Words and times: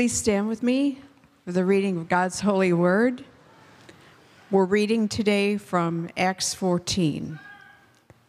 please 0.00 0.16
stand 0.16 0.48
with 0.48 0.62
me 0.62 0.98
for 1.44 1.52
the 1.52 1.62
reading 1.62 1.98
of 1.98 2.08
God's 2.08 2.40
holy 2.40 2.72
word? 2.72 3.22
We're 4.50 4.64
reading 4.64 5.08
today 5.08 5.58
from 5.58 6.08
Acts 6.16 6.54
14. 6.54 7.38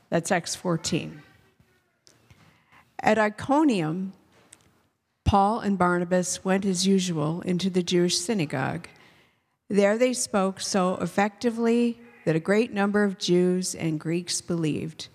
That's 0.09 0.33
Acts 0.33 0.53
14. 0.53 1.21
At 2.99 3.17
Iconium, 3.17 4.11
Paul 5.23 5.61
and 5.61 5.77
Barnabas 5.77 6.43
went 6.43 6.65
as 6.65 6.85
usual 6.85 7.39
into 7.39 7.69
the 7.69 7.83
Jewish 7.83 8.17
synagogue. 8.17 8.89
There 9.69 9.97
they 9.97 10.11
spoke 10.11 10.59
so 10.59 10.95
effectively 10.95 12.01
that 12.25 12.35
a 12.35 12.41
great 12.41 12.73
number 12.73 13.05
of 13.05 13.17
Jews 13.17 13.75
and 13.75 13.97
Greeks 13.97 14.41
believed. 14.41 15.07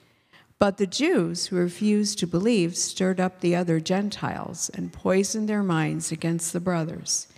But 0.58 0.78
the 0.78 0.86
Jews 0.86 1.46
who 1.46 1.56
refused 1.56 2.18
to 2.18 2.26
believe 2.26 2.76
stirred 2.76 3.20
up 3.20 3.40
the 3.40 3.54
other 3.54 3.78
Gentiles 3.78 4.70
and 4.72 4.92
poisoned 4.92 5.48
their 5.48 5.62
minds 5.62 6.10
against 6.10 6.52
the 6.52 6.60
brothers. 6.60 7.28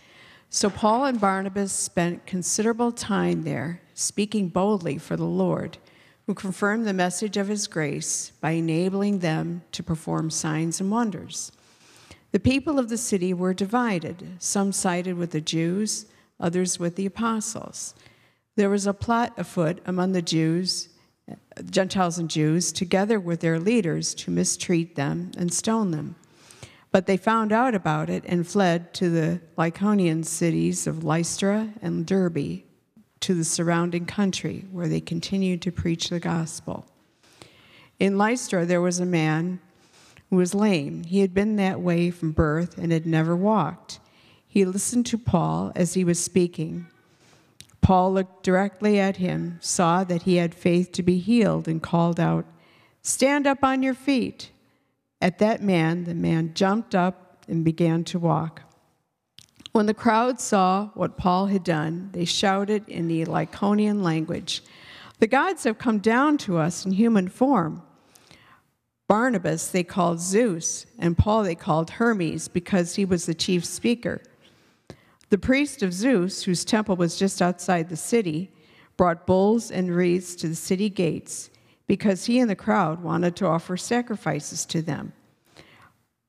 So 0.50 0.70
Paul 0.70 1.04
and 1.04 1.20
Barnabas 1.20 1.72
spent 1.72 2.26
considerable 2.26 2.92
time 2.92 3.42
there, 3.42 3.82
speaking 3.92 4.48
boldly 4.48 4.98
for 4.98 5.16
the 5.16 5.24
Lord, 5.24 5.78
who 6.26 6.34
confirmed 6.34 6.86
the 6.86 6.92
message 6.92 7.36
of 7.36 7.48
his 7.48 7.66
grace 7.66 8.32
by 8.40 8.52
enabling 8.52 9.18
them 9.18 9.62
to 9.72 9.82
perform 9.82 10.30
signs 10.30 10.80
and 10.80 10.90
wonders. 10.90 11.50
The 12.30 12.40
people 12.40 12.78
of 12.78 12.88
the 12.88 12.98
city 12.98 13.34
were 13.34 13.54
divided. 13.54 14.36
Some 14.38 14.70
sided 14.72 15.16
with 15.16 15.32
the 15.32 15.40
Jews, 15.40 16.06
others 16.38 16.78
with 16.78 16.96
the 16.96 17.06
apostles. 17.06 17.94
There 18.54 18.70
was 18.70 18.86
a 18.86 18.94
plot 18.94 19.32
afoot 19.36 19.80
among 19.86 20.12
the 20.12 20.22
Jews 20.22 20.90
Gentiles 21.70 22.18
and 22.18 22.30
Jews, 22.30 22.72
together 22.72 23.18
with 23.18 23.40
their 23.40 23.58
leaders, 23.58 24.14
to 24.16 24.30
mistreat 24.30 24.96
them 24.96 25.32
and 25.36 25.52
stone 25.52 25.90
them. 25.90 26.16
But 26.90 27.06
they 27.06 27.16
found 27.16 27.52
out 27.52 27.74
about 27.74 28.08
it 28.08 28.24
and 28.26 28.46
fled 28.46 28.94
to 28.94 29.10
the 29.10 29.40
Lycaonian 29.56 30.24
cities 30.24 30.86
of 30.86 31.04
Lystra 31.04 31.74
and 31.82 32.06
Derbe, 32.06 32.62
to 33.20 33.34
the 33.34 33.44
surrounding 33.44 34.06
country, 34.06 34.64
where 34.70 34.88
they 34.88 35.00
continued 35.00 35.60
to 35.62 35.72
preach 35.72 36.08
the 36.08 36.20
gospel. 36.20 36.86
In 37.98 38.16
Lystra, 38.16 38.64
there 38.64 38.80
was 38.80 39.00
a 39.00 39.06
man 39.06 39.60
who 40.30 40.36
was 40.36 40.54
lame. 40.54 41.04
He 41.04 41.20
had 41.20 41.34
been 41.34 41.56
that 41.56 41.80
way 41.80 42.10
from 42.10 42.32
birth 42.32 42.78
and 42.78 42.92
had 42.92 43.06
never 43.06 43.34
walked. 43.34 44.00
He 44.46 44.64
listened 44.64 45.06
to 45.06 45.18
Paul 45.18 45.72
as 45.74 45.94
he 45.94 46.04
was 46.04 46.22
speaking 46.22 46.86
Paul 47.88 48.12
looked 48.12 48.42
directly 48.42 49.00
at 49.00 49.16
him, 49.16 49.56
saw 49.62 50.04
that 50.04 50.24
he 50.24 50.36
had 50.36 50.54
faith 50.54 50.92
to 50.92 51.02
be 51.02 51.16
healed, 51.16 51.66
and 51.66 51.82
called 51.82 52.20
out, 52.20 52.44
Stand 53.00 53.46
up 53.46 53.64
on 53.64 53.82
your 53.82 53.94
feet. 53.94 54.50
At 55.22 55.38
that 55.38 55.62
man, 55.62 56.04
the 56.04 56.12
man 56.12 56.52
jumped 56.52 56.94
up 56.94 57.46
and 57.48 57.64
began 57.64 58.04
to 58.04 58.18
walk. 58.18 58.60
When 59.72 59.86
the 59.86 59.94
crowd 59.94 60.38
saw 60.38 60.88
what 60.88 61.16
Paul 61.16 61.46
had 61.46 61.64
done, 61.64 62.10
they 62.12 62.26
shouted 62.26 62.86
in 62.90 63.08
the 63.08 63.24
Lycaonian 63.24 64.02
language, 64.02 64.62
The 65.18 65.26
gods 65.26 65.64
have 65.64 65.78
come 65.78 65.98
down 65.98 66.36
to 66.44 66.58
us 66.58 66.84
in 66.84 66.92
human 66.92 67.28
form. 67.28 67.82
Barnabas 69.06 69.68
they 69.68 69.82
called 69.82 70.20
Zeus, 70.20 70.84
and 70.98 71.16
Paul 71.16 71.42
they 71.42 71.54
called 71.54 71.88
Hermes 71.88 72.48
because 72.48 72.96
he 72.96 73.06
was 73.06 73.24
the 73.24 73.32
chief 73.32 73.64
speaker. 73.64 74.20
The 75.30 75.38
priest 75.38 75.82
of 75.82 75.92
Zeus, 75.92 76.44
whose 76.44 76.64
temple 76.64 76.96
was 76.96 77.18
just 77.18 77.42
outside 77.42 77.88
the 77.88 77.96
city, 77.96 78.50
brought 78.96 79.26
bulls 79.26 79.70
and 79.70 79.94
wreaths 79.94 80.34
to 80.36 80.48
the 80.48 80.54
city 80.54 80.88
gates 80.88 81.50
because 81.86 82.24
he 82.24 82.38
and 82.38 82.48
the 82.48 82.56
crowd 82.56 83.02
wanted 83.02 83.36
to 83.36 83.46
offer 83.46 83.76
sacrifices 83.76 84.64
to 84.66 84.80
them. 84.82 85.12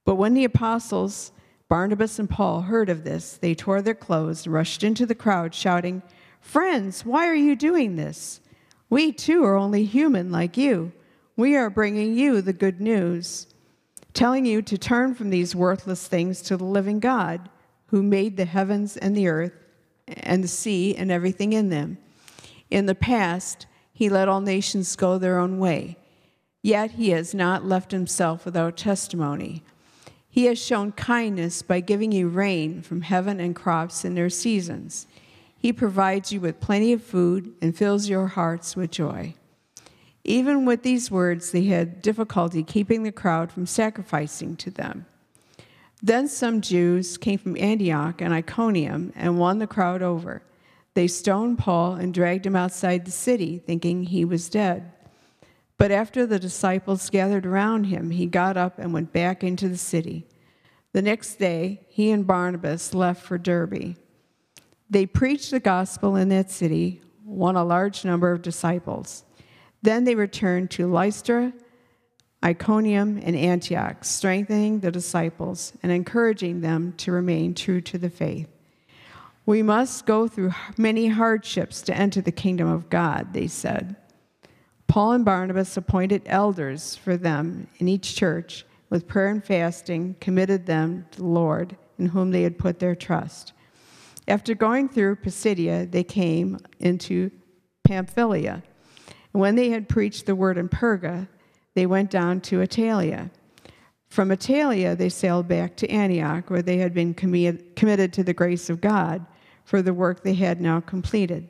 But 0.05 0.16
when 0.16 0.33
the 0.33 0.44
apostles, 0.44 1.31
Barnabas 1.70 2.20
and 2.20 2.30
Paul, 2.30 2.61
heard 2.61 2.89
of 2.89 3.04
this, 3.04 3.37
they 3.37 3.55
tore 3.55 3.82
their 3.82 3.95
clothes 3.95 4.48
rushed 4.48 4.83
into 4.83 5.05
the 5.05 5.16
crowd, 5.16 5.54
shouting, 5.54 6.02
Friends, 6.42 7.05
why 7.05 7.27
are 7.27 7.36
you 7.36 7.55
doing 7.55 7.95
this? 7.95 8.42
We 8.89 9.11
too 9.11 9.43
are 9.43 9.55
only 9.55 9.83
human 9.83 10.31
like 10.31 10.58
you. 10.58 10.92
We 11.36 11.55
are 11.55 11.70
bringing 11.70 12.17
you 12.17 12.42
the 12.42 12.54
good 12.54 12.81
news, 12.81 13.48
telling 14.14 14.45
you 14.45 14.61
to 14.64 14.77
turn 14.77 15.16
from 15.16 15.30
these 15.30 15.55
worthless 15.55 16.08
things 16.08 16.42
to 16.43 16.58
the 16.58 16.66
living 16.66 16.99
God 16.99 17.49
who 17.89 18.04
made 18.04 18.38
the 18.38 18.45
heavens 18.45 18.98
and 18.98 19.16
the 19.16 19.27
earth 19.27 19.54
and 20.08 20.44
the 20.44 20.48
sea 20.48 20.95
and 20.95 21.11
everything 21.11 21.54
in 21.54 21.70
them. 21.70 21.98
In 22.70 22.86
the 22.86 22.95
past, 22.95 23.66
he 23.92 24.10
let 24.10 24.27
all 24.27 24.42
nations 24.42 24.95
go 24.95 25.17
their 25.17 25.39
own 25.39 25.60
way, 25.60 25.98
yet 26.61 26.92
he 26.92 27.10
has 27.10 27.33
not 27.33 27.66
left 27.66 27.92
himself 27.92 28.45
without 28.45 28.78
testimony. 28.78 29.64
He 30.30 30.45
has 30.45 30.64
shown 30.64 30.92
kindness 30.92 31.61
by 31.61 31.80
giving 31.80 32.11
you 32.11 32.28
rain 32.28 32.82
from 32.82 33.02
heaven 33.02 33.39
and 33.39 33.55
crops 33.55 34.05
in 34.05 34.14
their 34.14 34.30
seasons. 34.30 35.08
He 35.58 35.73
provides 35.73 36.32
you 36.32 36.39
with 36.39 36.61
plenty 36.61 36.94
of 36.94 37.04
food 37.04 37.54
and 37.61 37.76
fills 37.76 38.08
your 38.08 38.28
hearts 38.28 38.76
with 38.76 38.92
joy. 38.92 39.33
Even 40.23 40.64
with 40.64 40.83
these 40.83 41.10
words, 41.10 41.52
they 41.52 41.64
had 41.64 42.02
difficulty 42.02 42.64
keeping 42.64 43.04
the 43.04 43.11
crowd 43.11 43.52
from 43.52 43.66
sacrificing 43.66 44.55
to 44.58 44.70
them. 44.70 45.05
Then 46.02 46.27
some 46.27 46.61
Jews 46.61 47.17
came 47.17 47.39
from 47.39 47.58
Antioch 47.58 48.21
and 48.21 48.33
Iconium 48.33 49.11
and 49.15 49.37
won 49.37 49.60
the 49.60 49.67
crowd 49.67 50.02
over. 50.02 50.42
They 50.93 51.08
stoned 51.08 51.60
Paul 51.60 51.95
and 51.95 52.14
dragged 52.14 52.45
him 52.45 52.55
outside 52.55 53.05
the 53.05 53.11
city, 53.11 53.60
thinking 53.60 54.04
he 54.04 54.26
was 54.26 54.49
dead. 54.49 54.92
But 55.77 55.92
after 55.92 56.26
the 56.26 56.39
disciples 56.39 57.10
gathered 57.10 57.45
around 57.45 57.86
him, 57.86 58.11
he 58.11 58.26
got 58.26 58.58
up 58.58 58.80
and 58.80 58.93
went 58.93 59.14
back 59.14 59.43
into 59.43 59.70
the 59.70 59.77
city. 59.77 60.26
The 60.92 61.02
next 61.02 61.36
day, 61.36 61.86
he 61.87 62.11
and 62.11 62.26
Barnabas 62.26 62.93
left 62.93 63.21
for 63.21 63.37
Derbe. 63.37 63.95
They 64.89 65.05
preached 65.05 65.52
the 65.52 65.60
gospel 65.60 66.16
in 66.16 66.30
that 66.30 66.49
city, 66.49 67.02
won 67.23 67.55
a 67.55 67.64
large 67.64 68.04
number 68.04 68.31
of 68.31 68.42
disciples. 68.42 69.23
Then 69.81 70.04
they 70.04 70.16
returned 70.16 70.71
to 70.71 70.92
Lystra 70.92 71.54
Iconium, 72.44 73.20
and 73.23 73.36
Antioch, 73.36 74.05
strengthening 74.05 74.80
the 74.80 74.92
disciples 74.92 75.73
and 75.83 75.92
encouraging 75.92 76.61
them 76.61 76.94
to 76.98 77.11
remain 77.11 77.54
true 77.54 77.82
to 77.82 77.98
the 77.98 78.10
faith. 78.10 78.48
We 79.45 79.61
must 79.61 80.05
go 80.05 80.27
through 80.27 80.54
many 80.78 81.08
hardships 81.08 81.82
to 81.83 81.95
enter 81.95 82.22
the 82.22 82.32
kingdom 82.32 82.70
of 82.70 82.89
God, 82.89 83.33
they 83.33 83.48
said. 83.48 83.95
Paul 84.88 85.11
and 85.11 85.26
Barnabas 85.26 85.76
appointed 85.76 86.22
elders 86.26 86.95
for 86.95 87.17
them 87.17 87.67
in 87.78 87.88
each 87.88 88.16
church 88.16 88.66
with 88.89 89.08
prayer 89.08 89.28
and 89.28 89.44
fasting, 89.44 90.16
committed 90.20 90.66
them 90.66 91.05
to 91.11 91.20
the 91.20 91.28
Lord 91.28 91.78
in 91.98 92.08
whom 92.08 92.32
they 92.32 92.44
had 92.44 92.58
put 92.58 92.80
their 92.80 92.95
trust. 92.95 93.54
After 94.28 94.55
going 94.55 94.89
through 94.89 95.17
Pisidia, 95.17 95.86
they 95.86 96.04
came 96.04 96.58
into 96.80 97.32
Pamphylia. 97.83 98.64
And 99.33 99.42
when 99.42 99.55
they 99.55 99.70
had 99.70 99.89
preached 99.89 100.26
the 100.26 100.36
word 100.36 100.58
in 100.58 100.70
Perga, 100.70 101.28
they 101.80 101.86
went 101.86 102.12
down 102.12 102.42
to 102.42 102.60
Attalia. 102.60 103.32
From 104.10 104.32
Attalia, 104.32 104.98
they 104.98 105.08
sailed 105.08 105.48
back 105.48 105.78
to 105.78 105.90
Antioch, 105.90 106.50
where 106.50 106.62
they 106.62 106.76
had 106.76 106.94
been 106.94 107.14
committed 107.14 108.12
to 108.12 108.22
the 108.22 108.34
grace 108.34 108.70
of 108.70 108.82
God 108.82 109.26
for 109.64 109.82
the 109.82 109.94
work 109.94 110.22
they 110.22 110.34
had 110.34 110.60
now 110.60 110.82
completed. 110.82 111.48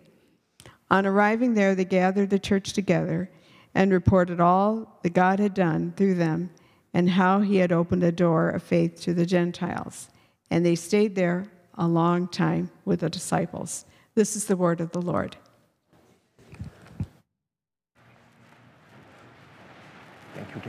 On 0.92 1.04
arriving 1.08 1.56
there, 1.56 1.74
they 1.74 1.84
gathered 1.84 2.30
the 2.30 2.38
church 2.38 2.74
together 2.74 3.32
and 3.74 3.92
reported 3.92 4.40
all 4.40 5.00
that 5.02 5.16
God 5.16 5.40
had 5.40 5.56
done 5.56 5.94
through 5.98 6.14
them 6.14 6.52
and 6.94 7.10
how 7.10 7.42
he 7.42 7.56
had 7.58 7.72
opened 7.72 8.04
a 8.04 8.12
door 8.12 8.52
of 8.52 8.62
faith 8.62 9.02
to 9.02 9.16
the 9.16 9.26
Gentiles. 9.26 10.10
And 10.52 10.64
they 10.64 10.76
stayed 10.76 11.16
there 11.16 11.52
a 11.74 11.88
long 11.88 12.28
time 12.28 12.70
with 12.86 13.00
the 13.00 13.10
disciples. 13.10 13.84
This 14.14 14.36
is 14.36 14.46
the 14.46 14.58
word 14.58 14.80
of 14.80 14.92
the 14.92 15.02
Lord. 15.02 15.38
You. 20.56 20.62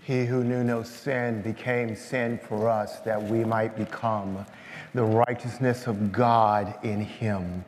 He 0.00 0.24
who 0.24 0.42
knew 0.42 0.64
no 0.64 0.82
sin 0.82 1.42
became 1.42 1.94
sin 1.94 2.38
for 2.38 2.68
us 2.68 2.98
that 3.00 3.22
we 3.22 3.44
might 3.44 3.76
become 3.76 4.44
the 4.94 5.04
righteousness 5.04 5.86
of 5.86 6.10
God 6.10 6.74
in 6.82 7.00
him. 7.00 7.64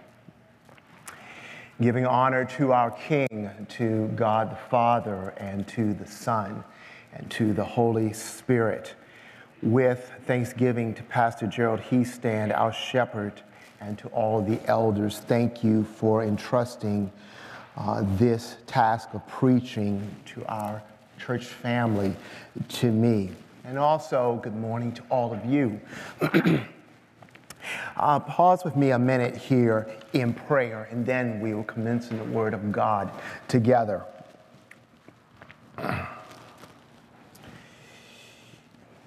Giving 1.80 2.06
honor 2.06 2.44
to 2.56 2.72
our 2.72 2.90
King, 2.90 3.50
to 3.76 4.08
God 4.16 4.50
the 4.50 4.56
Father, 4.70 5.34
and 5.36 5.68
to 5.68 5.94
the 5.94 6.06
Son, 6.06 6.64
and 7.12 7.30
to 7.30 7.52
the 7.52 7.64
Holy 7.64 8.12
Spirit. 8.12 8.94
With 9.62 10.10
thanksgiving 10.26 10.94
to 10.94 11.02
Pastor 11.04 11.46
Gerald 11.46 11.80
Hiestand, 11.80 12.56
our 12.58 12.72
shepherd 12.72 13.42
and 13.82 13.98
to 13.98 14.08
all 14.08 14.40
the 14.40 14.60
elders, 14.66 15.18
thank 15.18 15.64
you 15.64 15.84
for 15.84 16.22
entrusting 16.22 17.10
uh, 17.76 18.04
this 18.16 18.56
task 18.66 19.12
of 19.12 19.26
preaching 19.26 20.08
to 20.26 20.44
our 20.46 20.82
church 21.18 21.46
family 21.46 22.14
to 22.68 22.90
me. 22.90 23.30
And 23.64 23.78
also, 23.78 24.40
good 24.42 24.54
morning 24.54 24.92
to 24.92 25.02
all 25.08 25.32
of 25.32 25.44
you. 25.44 25.80
uh, 27.96 28.20
pause 28.20 28.64
with 28.64 28.76
me 28.76 28.90
a 28.90 28.98
minute 28.98 29.36
here 29.36 29.88
in 30.12 30.32
prayer, 30.32 30.88
and 30.90 31.04
then 31.04 31.40
we 31.40 31.54
will 31.54 31.64
commence 31.64 32.10
in 32.10 32.18
the 32.18 32.24
Word 32.24 32.54
of 32.54 32.70
God 32.72 33.10
together. 33.48 34.04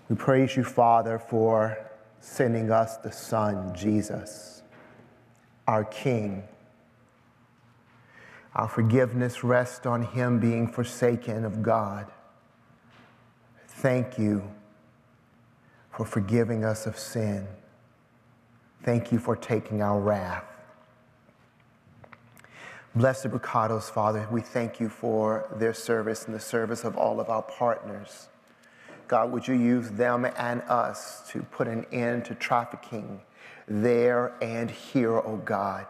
We 0.07 0.15
praise 0.15 0.55
you, 0.55 0.63
Father, 0.63 1.17
for 1.17 1.79
sending 2.19 2.69
us 2.69 2.97
the 2.97 3.11
Son, 3.11 3.73
Jesus, 3.75 4.54
our 5.67 5.83
King. 5.83 6.43
Our 8.55 8.67
forgiveness 8.67 9.43
rests 9.43 9.85
on 9.85 10.03
him 10.03 10.39
being 10.39 10.67
forsaken 10.67 11.43
of 11.43 11.61
God. 11.61 12.07
Thank 13.67 14.17
you 14.17 14.49
for 15.91 16.05
forgiving 16.05 16.63
us 16.63 16.85
of 16.85 16.97
sin. 16.97 17.47
Thank 18.83 19.11
you 19.11 19.19
for 19.19 19.35
taking 19.35 19.81
our 19.81 19.99
wrath. 19.99 20.45
Blessed 22.95 23.27
Brocados, 23.27 23.89
Father, 23.89 24.25
we 24.31 24.39
thank 24.39 24.79
you 24.79 24.87
for 24.87 25.49
their 25.57 25.73
service 25.73 26.25
and 26.25 26.33
the 26.33 26.39
service 26.39 26.85
of 26.85 26.95
all 26.95 27.19
of 27.19 27.29
our 27.29 27.41
partners. 27.41 28.29
God, 29.09 29.33
would 29.33 29.47
you 29.47 29.55
use 29.55 29.91
them 29.91 30.25
and 30.37 30.61
us 30.63 31.29
to 31.31 31.41
put 31.43 31.67
an 31.67 31.85
end 31.91 32.23
to 32.25 32.35
trafficking 32.35 33.19
there 33.67 34.33
and 34.41 34.69
here, 34.69 35.17
oh 35.17 35.41
God. 35.43 35.87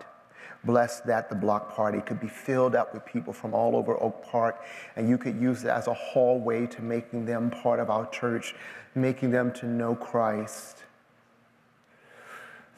Bless 0.63 0.99
that 1.01 1.29
the 1.29 1.35
block 1.35 1.75
party 1.75 2.01
could 2.01 2.19
be 2.19 2.27
filled 2.27 2.75
up 2.75 2.93
with 2.93 3.05
people 3.05 3.31
from 3.31 3.53
all 3.53 3.75
over 3.75 4.01
Oak 4.01 4.25
Park, 4.25 4.63
and 4.95 5.07
you 5.07 5.17
could 5.17 5.39
use 5.39 5.63
it 5.63 5.69
as 5.69 5.87
a 5.87 5.93
hallway 5.93 6.65
to 6.67 6.81
making 6.81 7.25
them 7.25 7.51
part 7.51 7.79
of 7.79 7.91
our 7.91 8.09
church, 8.09 8.55
making 8.95 9.29
them 9.29 9.51
to 9.53 9.67
know 9.67 9.93
Christ. 9.93 10.83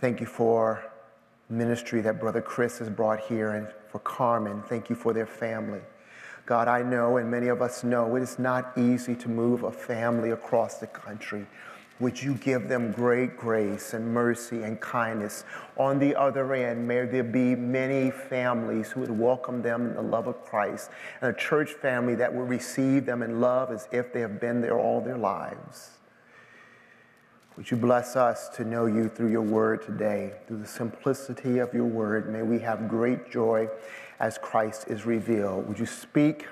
Thank 0.02 0.20
you 0.20 0.26
for 0.26 0.84
ministry 1.50 2.02
that 2.02 2.20
Brother 2.20 2.42
Chris 2.42 2.80
has 2.80 2.90
brought 2.90 3.22
here 3.22 3.52
and 3.52 3.68
for 3.90 4.00
Carmen. 4.00 4.62
Thank 4.64 4.90
you 4.90 4.96
for 4.96 5.14
their 5.14 5.26
family. 5.26 5.80
God, 6.46 6.68
I 6.68 6.82
know, 6.82 7.18
and 7.18 7.32
many 7.32 7.48
of 7.48 7.62
us 7.62 7.84
know, 7.84 8.16
it 8.16 8.22
is 8.22 8.38
not 8.38 8.78
easy 8.78 9.16
to 9.16 9.30
move 9.30 9.64
a 9.64 9.72
family 9.72 10.32
across 10.32 10.76
the 10.76 10.88
country. 10.88 11.46
Would 12.00 12.22
you 12.22 12.36
give 12.36 12.70
them 12.70 12.92
great 12.92 13.38
grace 13.38 13.96
and 13.96 14.14
mercy 14.14 14.62
and 14.62 14.80
kindness? 14.80 15.46
On 15.78 15.98
the 15.98 16.16
other 16.16 16.54
end, 16.54 16.88
may 16.88 17.06
there 17.06 17.24
be 17.24 17.56
many 17.56 18.12
families 18.12 18.92
who 18.92 19.02
would 19.02 19.18
welcome 19.18 19.64
them 19.64 19.88
in 19.88 19.96
the 19.96 20.04
love 20.04 20.28
of 20.28 20.44
Christ, 20.46 20.92
and 21.22 21.36
a 21.36 21.38
church 21.38 21.74
family 21.74 22.14
that 22.16 22.34
will 22.34 22.46
receive 22.46 23.08
them 23.08 23.24
in 23.24 23.42
love 23.42 23.72
as 23.72 23.88
if 23.92 24.14
they 24.14 24.20
have 24.20 24.40
been 24.40 24.62
there 24.62 24.78
all 24.78 25.02
their 25.02 25.18
lives. 25.18 25.98
Would 27.56 27.72
you 27.72 27.78
bless 27.78 28.16
us 28.16 28.50
to 28.50 28.64
know 28.64 28.86
you 28.86 29.10
through 29.10 29.32
your 29.32 29.42
word 29.42 29.82
today, 29.82 30.34
through 30.48 30.60
the 30.60 30.68
simplicity 30.68 31.58
of 31.58 31.74
your 31.74 31.86
word? 31.86 32.32
May 32.32 32.44
we 32.44 32.60
have 32.60 32.88
great 32.88 33.32
joy 33.32 33.68
as 34.20 34.38
Christ 34.38 34.86
is 34.88 35.08
revealed. 35.08 35.68
Would 35.68 35.80
you 35.80 35.88
speak 35.88 36.46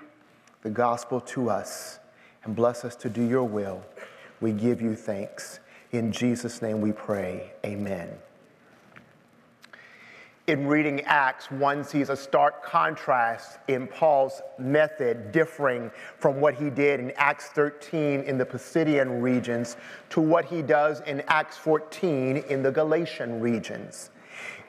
the 0.63 0.71
gospel 0.71 1.21
to 1.21 1.51
us 1.51 1.99
and 2.43 2.55
bless 2.55 2.83
us 2.83 2.95
to 2.95 3.09
do 3.09 3.21
your 3.21 3.43
will? 3.43 3.83
We 4.41 4.51
give 4.51 4.81
you 4.81 4.95
thanks. 4.95 5.59
In 5.91 6.11
Jesus' 6.11 6.61
name 6.61 6.81
we 6.81 6.91
pray. 6.91 7.53
Amen. 7.65 8.09
In 10.47 10.67
reading 10.67 11.01
Acts, 11.01 11.49
one 11.49 11.83
sees 11.83 12.09
a 12.09 12.15
stark 12.15 12.63
contrast 12.63 13.57
in 13.67 13.87
Paul's 13.87 14.43
method 14.59 15.31
differing 15.31 15.89
from 16.19 16.39
what 16.39 16.53
he 16.53 16.69
did 16.69 16.99
in 16.99 17.11
Acts 17.15 17.47
13 17.47 18.21
in 18.21 18.37
the 18.37 18.45
Pisidian 18.45 19.23
regions 19.23 19.75
to 20.11 20.21
what 20.21 20.45
he 20.45 20.61
does 20.61 21.01
in 21.07 21.23
Acts 21.29 21.57
14 21.57 22.37
in 22.37 22.61
the 22.61 22.71
Galatian 22.71 23.39
regions. 23.39 24.11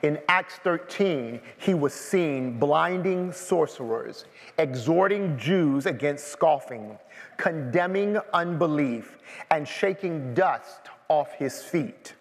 In 0.01 0.19
Acts 0.27 0.55
13, 0.63 1.39
he 1.57 1.75
was 1.75 1.93
seen 1.93 2.57
blinding 2.57 3.31
sorcerers, 3.31 4.25
exhorting 4.57 5.37
Jews 5.37 5.85
against 5.85 6.29
scoffing, 6.29 6.97
condemning 7.37 8.17
unbelief, 8.33 9.17
and 9.51 9.67
shaking 9.67 10.33
dust 10.33 10.89
off 11.09 11.33
his 11.33 11.63
feet. 11.63 12.13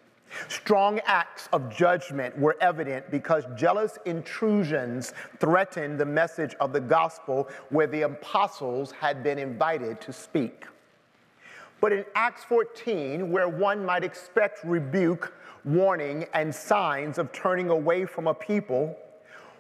Strong 0.49 1.01
acts 1.07 1.49
of 1.53 1.75
judgment 1.75 2.37
were 2.39 2.57
evident 2.61 3.11
because 3.11 3.45
jealous 3.57 3.99
intrusions 4.05 5.13
threatened 5.39 5.99
the 5.99 6.05
message 6.05 6.55
of 6.61 6.73
the 6.73 6.81
gospel 6.81 7.49
where 7.71 7.87
the 7.87 8.03
apostles 8.03 8.93
had 8.93 9.23
been 9.23 9.39
invited 9.39 10.01
to 10.03 10.13
speak. 10.13 10.67
But 11.81 11.93
in 11.93 12.05
Acts 12.15 12.45
14, 12.45 13.31
where 13.31 13.49
one 13.49 13.85
might 13.85 14.03
expect 14.03 14.65
rebuke, 14.65 15.35
warning, 15.65 16.27
and 16.33 16.55
signs 16.55 17.19
of 17.19 17.33
turning 17.33 17.71
away 17.71 18.07
from 18.07 18.27
a 18.27 18.35
people, 18.35 18.97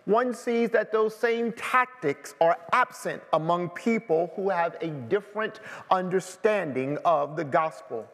one 0.06 0.32
sees 0.32 0.70
that 0.70 0.92
those 0.92 1.14
same 1.14 1.52
tactics 1.52 2.34
are 2.40 2.56
absent 2.72 3.22
among 3.32 3.68
people 3.70 4.32
who 4.36 4.48
have 4.48 4.76
a 4.80 4.88
different 4.88 5.60
understanding 5.90 6.96
of 7.04 7.36
the 7.36 7.44
gospel. 7.44 8.08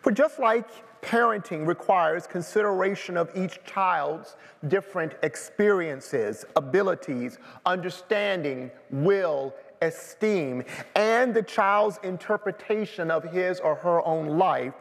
For 0.00 0.10
just 0.10 0.38
like 0.38 0.68
parenting 1.02 1.66
requires 1.66 2.26
consideration 2.26 3.16
of 3.16 3.30
each 3.36 3.62
child's 3.64 4.36
different 4.68 5.14
experiences, 5.22 6.44
abilities, 6.56 7.38
understanding, 7.66 8.70
will, 8.90 9.54
esteem, 9.82 10.64
and 10.94 11.34
the 11.34 11.42
child's 11.42 11.98
interpretation 12.02 13.10
of 13.10 13.22
his 13.22 13.60
or 13.60 13.74
her 13.76 14.04
own 14.06 14.38
life. 14.38 14.74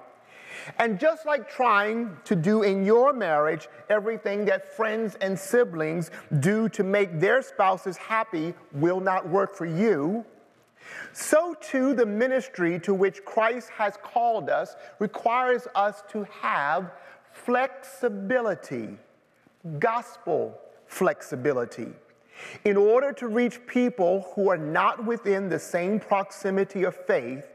And 0.80 1.00
just 1.00 1.26
like 1.26 1.50
trying 1.50 2.18
to 2.26 2.36
do 2.36 2.64
in 2.64 2.86
your 2.86 3.14
marriage 3.14 3.68
everything 3.90 4.46
that 4.46 4.76
friends 4.76 5.16
and 5.22 5.38
siblings 5.38 6.12
do 6.40 6.70
to 6.70 6.84
make 6.84 7.20
their 7.20 7.42
spouses 7.42 7.98
happy 7.98 8.54
will 8.72 9.00
not 9.00 9.28
work 9.28 9.56
for 9.56 9.66
you, 9.66 10.26
so 11.14 11.56
too 11.62 11.94
the 11.94 12.06
ministry 12.06 12.80
to 12.82 12.94
which 12.94 13.26
Christ 13.26 13.70
has 13.70 13.98
called 14.04 14.50
us 14.50 14.76
requires 15.00 15.68
us 15.76 16.04
to 16.10 16.26
have 16.42 16.92
flexibility, 17.32 18.98
gospel 19.80 20.60
flexibility. 20.88 21.88
In 22.66 22.78
order 22.78 23.14
to 23.14 23.28
reach 23.28 23.66
people 23.66 24.32
who 24.36 24.50
are 24.50 24.58
not 24.58 25.06
within 25.06 25.50
the 25.50 25.60
same 25.60 26.00
proximity 26.00 26.84
of 26.84 26.96
faith 26.96 27.46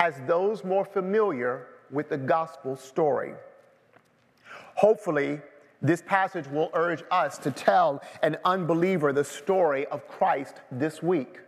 as 0.00 0.14
those 0.26 0.64
more 0.64 0.84
familiar 0.84 1.66
with 1.90 2.08
the 2.08 2.18
gospel 2.18 2.76
story. 2.76 3.34
Hopefully, 4.74 5.40
this 5.80 6.02
passage 6.02 6.46
will 6.48 6.70
urge 6.74 7.04
us 7.10 7.38
to 7.38 7.50
tell 7.50 8.02
an 8.22 8.36
unbeliever 8.44 9.12
the 9.12 9.24
story 9.24 9.86
of 9.86 10.06
Christ 10.08 10.56
this 10.72 11.02
week. 11.02 11.40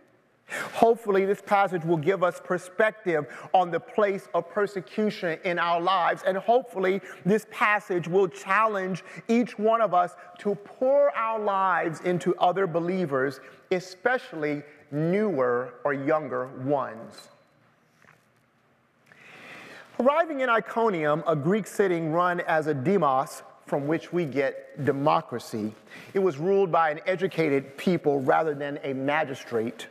Hopefully, 0.73 1.25
this 1.25 1.41
passage 1.41 1.85
will 1.85 1.97
give 1.97 2.23
us 2.23 2.41
perspective 2.43 3.25
on 3.53 3.71
the 3.71 3.79
place 3.79 4.27
of 4.33 4.49
persecution 4.49 5.39
in 5.45 5.57
our 5.57 5.79
lives. 5.79 6.23
And 6.27 6.37
hopefully, 6.37 7.01
this 7.25 7.45
passage 7.51 8.07
will 8.07 8.27
challenge 8.27 9.03
each 9.29 9.57
one 9.57 9.81
of 9.81 9.93
us 9.93 10.15
to 10.39 10.55
pour 10.55 11.15
our 11.15 11.39
lives 11.39 12.01
into 12.01 12.35
other 12.35 12.67
believers, 12.67 13.39
especially 13.71 14.63
newer 14.91 15.75
or 15.85 15.93
younger 15.93 16.47
ones. 16.65 17.29
Arriving 20.01 20.39
in 20.39 20.49
Iconium, 20.49 21.23
a 21.27 21.35
Greek 21.35 21.67
city 21.67 22.01
run 22.01 22.39
as 22.39 22.65
a 22.65 22.73
demos, 22.73 23.43
from 23.67 23.85
which 23.85 24.11
we 24.11 24.25
get 24.25 24.83
democracy, 24.83 25.75
it 26.15 26.17
was 26.17 26.39
ruled 26.39 26.71
by 26.71 26.89
an 26.89 27.01
educated 27.05 27.77
people 27.77 28.19
rather 28.21 28.55
than 28.55 28.79
a 28.81 28.93
magistrate. 28.93 29.89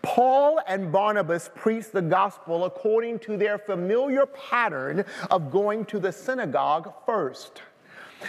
Paul 0.00 0.60
and 0.68 0.92
Barnabas 0.92 1.50
preached 1.56 1.90
the 1.90 2.02
gospel 2.02 2.66
according 2.66 3.18
to 3.18 3.36
their 3.36 3.58
familiar 3.58 4.26
pattern 4.26 5.04
of 5.28 5.50
going 5.50 5.84
to 5.86 5.98
the 5.98 6.12
synagogue 6.12 6.92
first. 7.04 7.62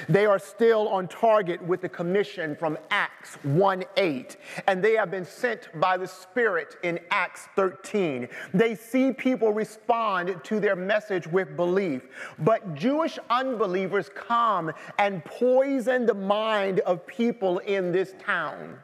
They 0.07 0.25
are 0.25 0.39
still 0.39 0.87
on 0.89 1.07
target 1.07 1.61
with 1.61 1.81
the 1.81 1.89
commission 1.89 2.55
from 2.55 2.77
Acts 2.91 3.35
1 3.43 3.83
8, 3.97 4.37
and 4.67 4.83
they 4.83 4.93
have 4.93 5.11
been 5.11 5.25
sent 5.25 5.69
by 5.79 5.97
the 5.97 6.07
Spirit 6.07 6.77
in 6.83 6.99
Acts 7.11 7.47
13. 7.55 8.27
They 8.53 8.75
see 8.75 9.11
people 9.11 9.51
respond 9.51 10.35
to 10.43 10.59
their 10.59 10.75
message 10.75 11.27
with 11.27 11.55
belief, 11.55 12.03
but 12.39 12.75
Jewish 12.75 13.17
unbelievers 13.29 14.09
come 14.13 14.71
and 14.97 15.23
poison 15.25 16.05
the 16.05 16.13
mind 16.13 16.79
of 16.81 17.05
people 17.07 17.59
in 17.59 17.91
this 17.91 18.13
town. 18.19 18.79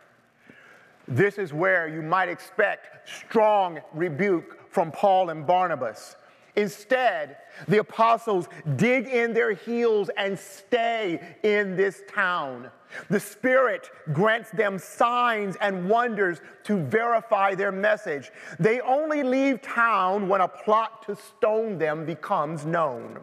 This 1.08 1.38
is 1.38 1.54
where 1.54 1.88
you 1.88 2.02
might 2.02 2.30
expect 2.30 3.08
strong 3.08 3.80
rebuke 3.94 4.72
from 4.72 4.92
Paul 4.92 5.30
and 5.30 5.46
Barnabas. 5.46 6.16
Instead, 6.56 7.38
the 7.68 7.80
apostles 7.80 8.48
dig 8.76 9.08
in 9.08 9.34
their 9.34 9.54
heels 9.54 10.10
and 10.18 10.38
stay 10.38 11.20
in 11.44 11.76
this 11.76 12.04
town. 12.14 12.70
The 13.10 13.20
Spirit 13.20 13.90
grants 14.14 14.52
them 14.52 14.80
signs 14.80 15.58
and 15.60 15.90
wonders 15.90 16.40
to 16.64 16.78
verify 16.78 17.56
their 17.56 17.72
message. 17.72 18.32
They 18.60 18.80
only 18.82 19.24
leave 19.24 19.62
town 19.62 20.30
when 20.30 20.42
a 20.42 20.48
plot 20.48 21.06
to 21.08 21.16
stone 21.16 21.78
them 21.78 22.06
becomes 22.06 22.66
known. 22.66 23.20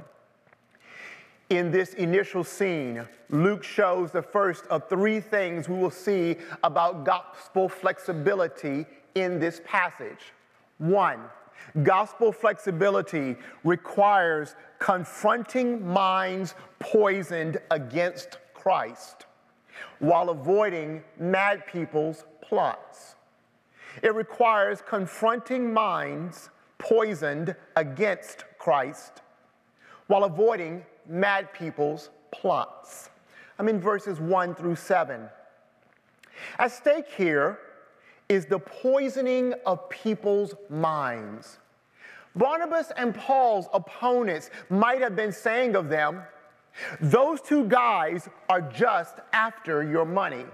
In 1.49 1.71
this 1.71 1.95
initial 1.95 2.45
scene, 2.45 3.07
Luke 3.29 3.63
shows 3.63 4.11
the 4.11 4.23
first 4.23 4.67
of 4.67 4.89
three 4.89 5.21
things 5.21 5.69
we 5.69 5.79
will 5.79 5.91
see 5.91 6.37
about 6.65 7.05
gospel 7.05 7.69
flexibility 7.69 8.87
in 9.15 9.39
this 9.39 9.61
passage. 9.65 10.33
One, 10.79 11.21
gospel 11.83 12.33
flexibility 12.33 13.37
requires 13.65 14.57
confronting 14.79 15.87
minds 15.87 16.55
poisoned 16.79 17.59
against 17.71 18.39
Christ 18.55 19.27
while 19.99 20.31
avoiding 20.31 21.03
mad 21.19 21.67
people's 21.67 22.25
plots. 22.41 23.17
It 24.03 24.15
requires 24.15 24.83
confronting 24.87 25.73
minds 25.73 26.51
poisoned 26.79 27.55
against 27.77 28.45
Christ 28.59 29.23
while 30.07 30.25
avoiding 30.25 30.85
mad 31.09 31.53
people's 31.53 32.11
plots. 32.33 33.11
I'm 33.59 33.69
in 33.69 33.81
verses 33.81 34.21
1 34.21 34.55
through 34.55 34.77
7. 34.77 35.29
At 36.59 36.73
stake 36.73 37.09
here 37.17 37.59
is 38.33 38.47
the 38.47 38.59
poisoning 38.59 39.53
of 39.67 39.91
people's 39.91 40.55
minds. 40.71 41.59
Barnabas 42.35 42.91
and 42.97 43.15
Paul's 43.15 43.67
opponents 43.75 44.49
might 44.71 45.03
have 45.03 45.15
been 45.15 45.33
saying 45.33 45.77
of 45.77 45.91
them, 45.91 46.23
those 46.99 47.43
two 47.43 47.67
guys 47.67 48.31
are 48.49 48.63
just 48.63 49.17
after 49.35 49.85
your 49.85 50.07
money. 50.07 50.47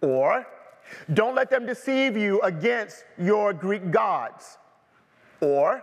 Or, 0.00 0.46
don't 1.12 1.34
let 1.34 1.50
them 1.50 1.66
deceive 1.66 2.16
you 2.16 2.40
against 2.42 3.04
your 3.18 3.52
Greek 3.52 3.90
gods. 3.90 4.58
Or, 5.40 5.82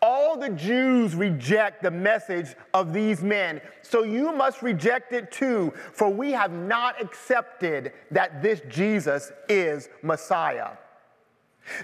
all 0.00 0.36
the 0.36 0.50
Jews 0.50 1.14
reject 1.14 1.82
the 1.82 1.90
message 1.90 2.54
of 2.74 2.92
these 2.92 3.22
men, 3.22 3.60
so 3.82 4.02
you 4.04 4.32
must 4.32 4.62
reject 4.62 5.12
it 5.12 5.30
too, 5.32 5.72
for 5.92 6.08
we 6.08 6.32
have 6.32 6.52
not 6.52 7.00
accepted 7.00 7.92
that 8.10 8.42
this 8.42 8.60
Jesus 8.68 9.32
is 9.48 9.88
Messiah. 10.02 10.70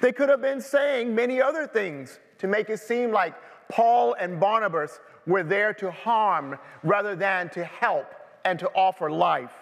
They 0.01 0.13
could 0.13 0.29
have 0.29 0.41
been 0.41 0.61
saying 0.61 1.15
many 1.15 1.43
other 1.43 1.67
things 1.67 2.19
to 2.39 2.47
make 2.47 2.71
it 2.71 2.81
seem 2.81 3.11
like 3.11 3.35
Paul 3.69 4.15
and 4.15 4.39
Barnabas 4.39 5.01
were 5.27 5.43
there 5.43 5.75
to 5.75 5.91
harm 5.91 6.59
rather 6.83 7.17
than 7.17 7.49
to 7.51 7.65
help 7.65 8.15
and 8.45 8.59
to 8.59 8.69
offer 8.75 9.11
life. 9.11 9.55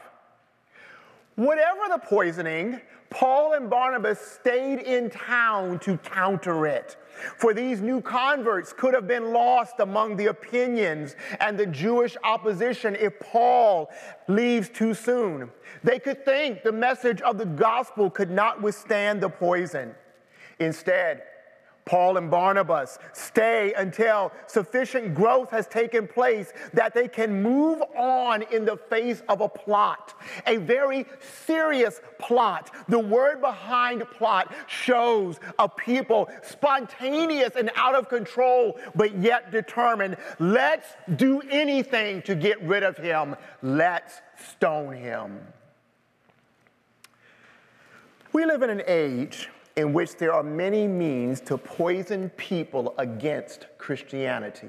Whatever 1.37 1.81
the 1.89 1.99
poisoning, 1.99 2.81
Paul 3.13 3.53
and 3.53 3.69
Barnabas 3.69 4.19
stayed 4.19 4.81
in 4.81 5.11
town 5.11 5.79
to 5.81 5.99
counter 5.99 6.67
it. 6.67 6.97
For 7.37 7.53
these 7.53 7.81
new 7.81 8.01
converts 8.01 8.73
could 8.73 8.95
have 8.95 9.07
been 9.07 9.33
lost 9.33 9.75
among 9.81 10.17
the 10.17 10.27
opinions 10.27 11.15
and 11.41 11.59
the 11.59 11.67
Jewish 11.67 12.17
opposition 12.25 12.97
if 12.97 13.21
Paul 13.21 13.91
leaves 14.29 14.71
too 14.71 14.95
soon. 14.95 15.51
They 15.85 15.99
could 15.99 16.25
think 16.25 16.63
the 16.63 16.73
message 16.73 17.21
of 17.21 17.37
the 17.37 17.47
gospel 17.47 18.11
could 18.11 18.31
not 18.31 18.63
withstand 18.63 19.21
the 19.21 19.29
poison. 19.29 19.95
Instead, 20.59 21.23
Paul 21.85 22.17
and 22.17 22.31
Barnabas 22.31 22.99
stay 23.13 23.73
until 23.77 24.33
sufficient 24.47 25.15
growth 25.15 25.51
has 25.51 25.67
taken 25.67 26.07
place 26.07 26.53
that 26.73 26.95
they 26.95 27.09
can 27.09 27.43
move 27.43 27.83
on 27.97 28.43
in 28.53 28.65
the 28.65 28.77
face 28.77 29.23
of 29.29 29.41
a 29.41 29.49
plot, 29.49 30.15
a 30.47 30.59
very 30.59 31.07
serious 31.45 32.01
plot. 32.19 32.71
The 32.89 32.99
word 32.99 33.41
behind 33.41 34.09
plot 34.11 34.55
shows 34.69 35.41
a 35.59 35.69
people 35.69 36.29
spontaneous 36.43 37.57
and 37.57 37.71
out 37.75 37.95
of 37.95 38.09
control, 38.09 38.79
but 38.95 39.17
yet 39.19 39.51
determined. 39.51 40.17
Let's 40.39 40.87
do 41.17 41.43
anything 41.51 42.23
to 42.23 42.35
get 42.35 42.63
rid 42.63 42.85
of 42.85 42.97
him. 42.97 43.35
Let's 43.61 44.21
stone 44.37 44.95
him. 44.95 45.41
We 48.33 48.47
live 48.47 48.63
in 48.63 48.71
an 48.71 48.83
age 48.87 49.51
in 49.77 49.93
which 49.93 50.17
there 50.17 50.33
are 50.33 50.43
many 50.43 50.87
means 50.87 51.41
to 51.43 51.57
poison 51.57 52.31
people 52.31 52.95
against 52.99 53.67
Christianity. 53.79 54.69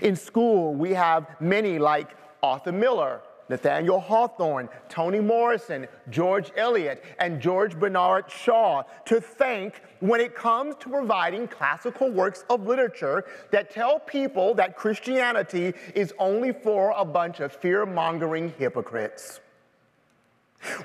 In 0.00 0.16
school, 0.16 0.74
we 0.74 0.92
have 0.94 1.40
many 1.40 1.78
like 1.78 2.16
Arthur 2.42 2.72
Miller, 2.72 3.20
Nathaniel 3.48 4.00
Hawthorne, 4.00 4.68
Toni 4.88 5.20
Morrison, 5.20 5.86
George 6.10 6.50
Eliot, 6.56 7.04
and 7.18 7.40
George 7.40 7.78
Bernard 7.78 8.30
Shaw 8.30 8.82
to 9.04 9.20
thank 9.20 9.82
when 10.00 10.20
it 10.20 10.34
comes 10.34 10.74
to 10.76 10.88
providing 10.88 11.46
classical 11.48 12.10
works 12.10 12.44
of 12.48 12.66
literature 12.66 13.24
that 13.50 13.70
tell 13.70 13.98
people 13.98 14.54
that 14.54 14.76
Christianity 14.76 15.74
is 15.94 16.14
only 16.18 16.52
for 16.52 16.94
a 16.96 17.04
bunch 17.04 17.40
of 17.40 17.52
fear 17.52 17.84
mongering 17.84 18.54
hypocrites. 18.58 19.40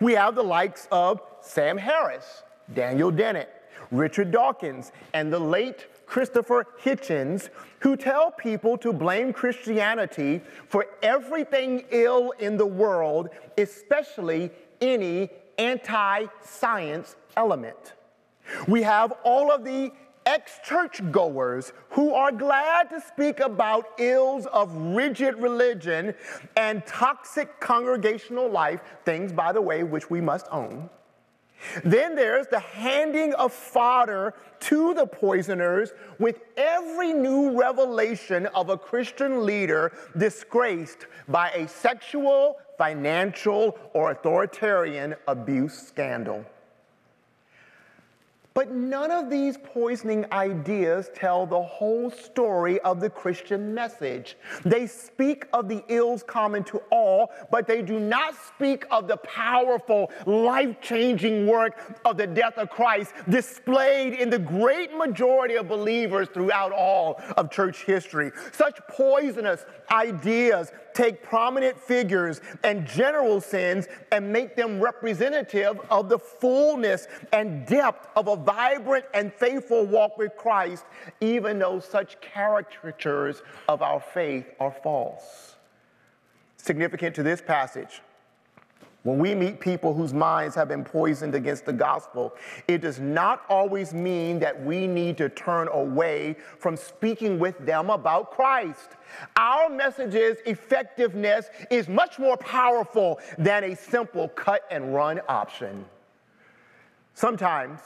We 0.01 0.13
have 0.13 0.35
the 0.35 0.43
likes 0.43 0.87
of 0.91 1.21
Sam 1.41 1.77
Harris, 1.77 2.43
Daniel 2.73 3.11
Dennett, 3.11 3.49
Richard 3.91 4.31
Dawkins, 4.31 4.91
and 5.13 5.31
the 5.31 5.39
late 5.39 5.87
Christopher 6.05 6.65
Hitchens, 6.81 7.49
who 7.79 7.95
tell 7.95 8.31
people 8.31 8.77
to 8.77 8.93
blame 8.93 9.33
Christianity 9.33 10.41
for 10.67 10.87
everything 11.03 11.85
ill 11.91 12.31
in 12.39 12.57
the 12.57 12.65
world, 12.65 13.29
especially 13.57 14.51
any 14.81 15.29
anti 15.57 16.25
science 16.41 17.15
element. 17.35 17.93
We 18.67 18.83
have 18.83 19.13
all 19.23 19.51
of 19.51 19.63
the 19.63 19.91
ex 20.25 20.59
churchgoers 20.63 21.71
who 21.89 22.13
are 22.13 22.31
glad 22.31 22.89
to 22.89 23.01
speak 23.01 23.39
about 23.39 23.85
ills 23.97 24.45
of 24.47 24.73
rigid 24.75 25.35
religion 25.35 26.13
and 26.55 26.85
toxic 26.85 27.59
congregational 27.59 28.49
life, 28.49 28.81
things, 29.05 29.31
by 29.31 29.51
the 29.51 29.61
way, 29.61 29.83
which 29.83 30.09
we 30.09 30.21
must 30.21 30.45
own. 30.51 30.89
Then 31.83 32.15
there's 32.15 32.47
the 32.47 32.59
handing 32.59 33.33
of 33.33 33.53
fodder 33.53 34.33
to 34.61 34.93
the 34.93 35.05
poisoners 35.05 35.91
with 36.19 36.41
every 36.55 37.13
new 37.13 37.59
revelation 37.59 38.47
of 38.47 38.69
a 38.69 38.77
Christian 38.77 39.45
leader 39.45 39.91
disgraced 40.17 41.07
by 41.27 41.51
a 41.51 41.67
sexual, 41.67 42.57
financial, 42.77 43.77
or 43.93 44.11
authoritarian 44.11 45.15
abuse 45.27 45.87
scandal. 45.87 46.45
But 48.57 48.71
none 48.71 49.11
of 49.11 49.29
these 49.29 49.55
poisoning 49.55 50.25
ideas 50.31 51.11
tell 51.13 51.45
the 51.45 51.61
whole 51.61 52.09
story 52.09 52.79
of 52.79 52.99
the 52.99 53.07
Christian 53.07 53.71
message. 53.71 54.35
They 54.65 54.87
speak 54.87 55.45
of 55.53 55.69
the 55.69 55.83
ills 55.89 56.23
common 56.23 56.63
to 56.63 56.81
all, 56.89 57.29
but 57.51 57.67
they 57.67 57.83
do 57.83 57.99
not 57.99 58.33
speak 58.33 58.87
of 58.89 59.07
the 59.07 59.17
powerful, 59.17 60.11
life 60.25 60.81
changing 60.81 61.45
work 61.45 61.99
of 62.03 62.17
the 62.17 62.25
death 62.25 62.57
of 62.57 62.71
Christ 62.71 63.13
displayed 63.29 64.15
in 64.15 64.31
the 64.31 64.39
great 64.39 64.91
majority 64.97 65.53
of 65.53 65.67
believers 65.67 66.27
throughout 66.33 66.71
all 66.71 67.21
of 67.37 67.51
church 67.51 67.83
history. 67.83 68.31
Such 68.53 68.79
poisonous 68.87 69.67
ideas 69.91 70.71
take 70.97 71.21
prominent 71.21 71.79
figures 71.79 72.41
and 72.63 72.85
general 72.87 73.39
sins 73.39 73.87
and 74.11 74.33
make 74.33 74.55
them 74.55 74.79
representative 74.81 75.79
of 75.91 76.09
the 76.09 76.17
fullness 76.17 77.07
and 77.31 77.67
depth 77.67 78.07
of 78.15 78.27
a 78.27 78.35
vibrant 78.35 79.05
and 79.13 79.31
faithful 79.31 79.85
walk 79.85 80.17
with 80.17 80.35
Christ, 80.35 80.85
even 81.21 81.59
though 81.59 81.79
such 81.79 82.19
caricatures 82.19 83.43
of 83.69 83.83
our 83.83 83.99
faith 83.99 84.47
are 84.59 84.75
false. 84.83 85.55
Significant 86.57 87.15
to 87.15 87.23
this 87.23 87.41
passage 87.41 88.01
when 89.07 89.19
we 89.19 89.33
meet 89.33 89.61
people 89.61 89.93
whose 89.93 90.13
minds 90.13 90.53
have 90.53 90.67
been 90.67 90.83
poisoned 90.83 91.33
against 91.33 91.65
the 91.65 91.71
gospel, 91.71 92.35
it 92.67 92.81
does 92.81 92.99
not 92.99 93.43
always 93.47 93.93
mean 93.93 94.37
that 94.39 94.61
we 94.61 94.85
need 94.85 95.17
to 95.19 95.29
turn 95.29 95.69
away 95.69 96.35
from 96.59 96.75
speaking 96.75 97.39
with 97.39 97.57
them 97.65 97.89
about 97.89 98.31
Christ. 98.31 98.97
Our 99.37 99.69
message's 99.69 100.39
effectiveness 100.45 101.49
is 101.71 101.87
much 101.87 102.19
more 102.19 102.35
powerful 102.35 103.21
than 103.37 103.63
a 103.63 103.77
simple 103.77 104.27
cut 104.27 104.63
and 104.69 104.93
run 104.93 105.21
option. 105.29 105.85
Sometimes 107.13 107.79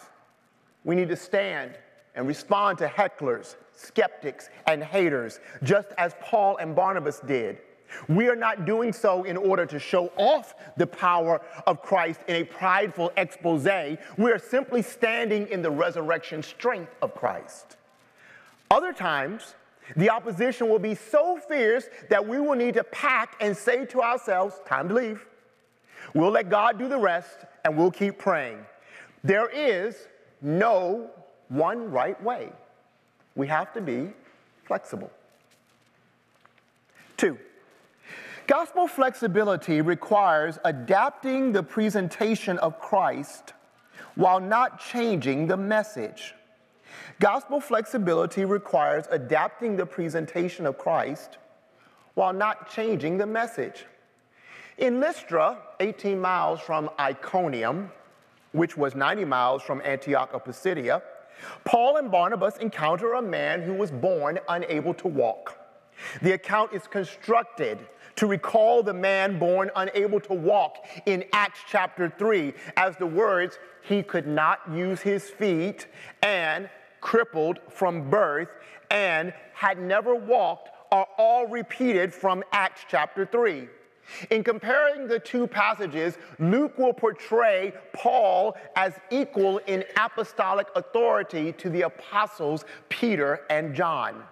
we 0.84 0.96
need 0.96 1.10
to 1.10 1.16
stand 1.16 1.78
and 2.16 2.28
respond 2.28 2.80
to 2.80 2.88
hecklers, 2.88 3.58
skeptics, 3.76 4.50
and 4.66 4.84
haters, 4.84 5.40
just 5.62 5.90
as 6.00 6.16
Paul 6.20 6.58
and 6.58 6.76
Barnabas 6.76 7.20
did. 7.20 7.60
We 8.08 8.30
are 8.30 8.36
not 8.36 8.66
doing 8.66 8.94
so 8.94 9.24
in 9.24 9.38
order 9.38 9.66
to 9.66 9.80
show 9.80 10.12
off 10.18 10.56
the 10.78 10.88
power 10.88 11.42
of 11.68 11.82
Christ 11.82 12.22
in 12.28 12.38
a 12.38 12.44
prideful 12.44 13.12
expose. 13.18 13.66
We 14.18 14.32
are 14.32 14.40
simply 14.40 14.82
standing 14.82 15.48
in 15.48 15.62
the 15.62 15.72
resurrection 15.72 16.44
strength 16.44 16.96
of 17.02 17.16
Christ. 17.16 17.78
Other 18.70 18.94
times, 18.94 19.56
the 19.96 20.10
opposition 20.10 20.70
will 20.70 20.80
be 20.80 20.96
so 20.96 21.38
fierce 21.38 21.86
that 22.10 22.26
we 22.26 22.40
will 22.40 22.56
need 22.56 22.76
to 22.76 22.84
pack 22.86 23.36
and 23.42 23.56
say 23.56 23.86
to 23.88 24.02
ourselves, 24.02 24.60
Time 24.66 24.88
to 24.88 24.94
leave. 24.94 25.26
We'll 26.14 26.32
let 26.32 26.50
God 26.50 26.80
do 26.80 26.88
the 26.88 26.98
rest 26.98 27.40
and 27.64 27.78
we'll 27.78 27.92
keep 27.92 28.18
praying. 28.18 28.60
There 29.24 29.50
is 29.50 30.08
no 30.42 31.10
one 31.50 31.92
right 31.92 32.22
way. 32.24 32.50
We 33.36 33.48
have 33.48 33.74
to 33.74 33.82
be 33.82 34.10
flexible. 34.66 35.12
Two, 37.18 37.38
Gospel 38.52 38.86
flexibility 38.86 39.80
requires 39.80 40.60
adapting 40.66 41.54
the 41.54 41.64
presentation 41.64 42.58
of 42.58 42.82
Christ 42.82 43.54
while 44.16 44.42
not 44.42 44.78
changing 44.78 45.48
the 45.48 45.56
message. 45.56 46.36
Gospel 47.22 47.62
flexibility 47.62 48.44
requires 48.44 49.06
adapting 49.10 49.78
the 49.78 49.86
presentation 49.86 50.66
of 50.66 50.78
Christ 50.78 51.38
while 52.16 52.34
not 52.34 52.70
changing 52.70 53.18
the 53.18 53.26
message. 53.26 53.86
In 54.78 55.00
Lystra, 55.00 55.58
18 55.80 56.20
miles 56.20 56.60
from 56.60 56.90
Iconium, 57.00 57.90
which 58.52 58.76
was 58.76 58.96
90 58.96 59.24
miles 59.24 59.62
from 59.62 59.82
Antioch 59.86 60.34
of 60.34 60.44
Pisidia, 60.44 61.02
Paul 61.64 61.96
and 61.96 62.12
Barnabas 62.12 62.58
encounter 62.58 63.14
a 63.14 63.22
man 63.22 63.62
who 63.62 63.76
was 63.76 63.92
born 63.92 64.40
unable 64.50 64.94
to 64.96 65.08
walk. 65.08 65.61
The 66.22 66.34
account 66.34 66.74
is 66.74 66.88
constructed 66.88 67.80
to 68.16 68.28
recall 68.28 68.84
the 68.84 68.94
man 68.94 69.40
born 69.40 69.72
unable 69.76 70.20
to 70.22 70.34
walk 70.34 70.86
in 71.06 71.24
Acts 71.34 71.60
chapter 71.68 72.14
3 72.18 72.54
as 72.78 72.98
the 72.98 73.06
words, 73.06 73.58
he 73.82 74.04
could 74.04 74.28
not 74.28 74.60
use 74.72 75.02
his 75.02 75.30
feet 75.30 75.88
and 76.22 76.70
crippled 77.00 77.60
from 77.70 78.10
birth 78.10 78.50
and 78.92 79.34
had 79.54 79.80
never 79.80 80.14
walked 80.14 80.70
are 80.92 81.08
all 81.18 81.48
repeated 81.48 82.14
from 82.14 82.44
Acts 82.52 82.82
chapter 82.88 83.26
3. 83.26 83.68
In 84.30 84.44
comparing 84.44 85.08
the 85.08 85.20
two 85.20 85.48
passages, 85.48 86.18
Luke 86.38 86.78
will 86.78 86.94
portray 86.94 87.74
Paul 87.94 88.58
as 88.76 88.94
equal 89.10 89.60
in 89.68 89.86
apostolic 89.96 90.68
authority 90.76 91.54
to 91.54 91.70
the 91.70 91.84
apostles 91.84 92.66
Peter 92.90 93.42
and 93.50 93.74
John. 93.74 94.24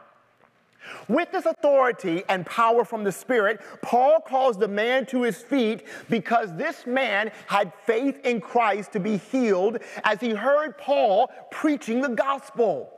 With 1.08 1.32
this 1.32 1.46
authority 1.46 2.24
and 2.30 2.46
power 2.46 2.86
from 2.86 3.04
the 3.04 3.12
Spirit, 3.12 3.62
Paul 3.82 4.20
calls 4.22 4.58
the 4.58 4.68
man 4.68 5.06
to 5.08 5.24
his 5.24 5.38
feet 5.38 5.84
because 6.10 6.56
this 6.56 6.86
man 6.86 7.32
had 7.48 7.74
faith 7.86 8.20
in 8.26 8.42
Christ 8.42 8.92
to 8.94 9.00
be 9.00 9.18
healed 9.18 9.80
as 10.04 10.20
he 10.20 10.32
heard 10.32 10.78
Paul 10.78 11.32
preaching 11.52 12.02
the 12.02 12.10
gospel. 12.10 12.92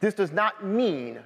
This 0.00 0.14
does 0.14 0.32
not 0.32 0.64
mean 0.64 1.20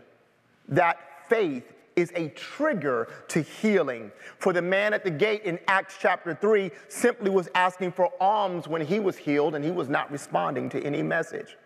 that 0.69 0.99
faith 1.29 1.73
is 1.97 2.13
a 2.15 2.29
trigger 2.29 3.09
to 3.29 3.43
healing. 3.43 4.11
For 4.39 4.53
the 4.53 4.63
man 4.63 4.95
at 4.95 5.05
the 5.05 5.11
gate 5.11 5.43
in 5.43 5.59
Acts 5.69 5.97
chapter 6.01 6.35
3 6.35 6.71
simply 6.89 7.31
was 7.31 7.49
asking 7.55 7.93
for 7.93 8.11
alms 8.21 8.69
when 8.69 8.85
he 8.85 8.99
was 8.99 9.17
healed 9.17 9.55
and 9.55 9.65
he 9.65 9.71
was 9.71 9.89
not 9.89 10.11
responding 10.11 10.69
to 10.71 10.83
any 10.83 11.03
message. 11.03 11.57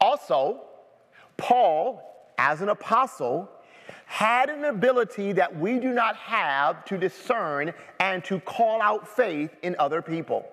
Also, 0.00 0.62
Paul 1.36 2.15
as 2.38 2.60
an 2.60 2.68
apostle, 2.68 3.50
had 4.06 4.48
an 4.48 4.64
ability 4.64 5.32
that 5.32 5.54
we 5.56 5.78
do 5.78 5.92
not 5.92 6.16
have 6.16 6.84
to 6.84 6.96
discern 6.96 7.72
and 7.98 8.24
to 8.24 8.40
call 8.40 8.80
out 8.80 9.06
faith 9.08 9.54
in 9.62 9.74
other 9.78 10.00
people. 10.00 10.48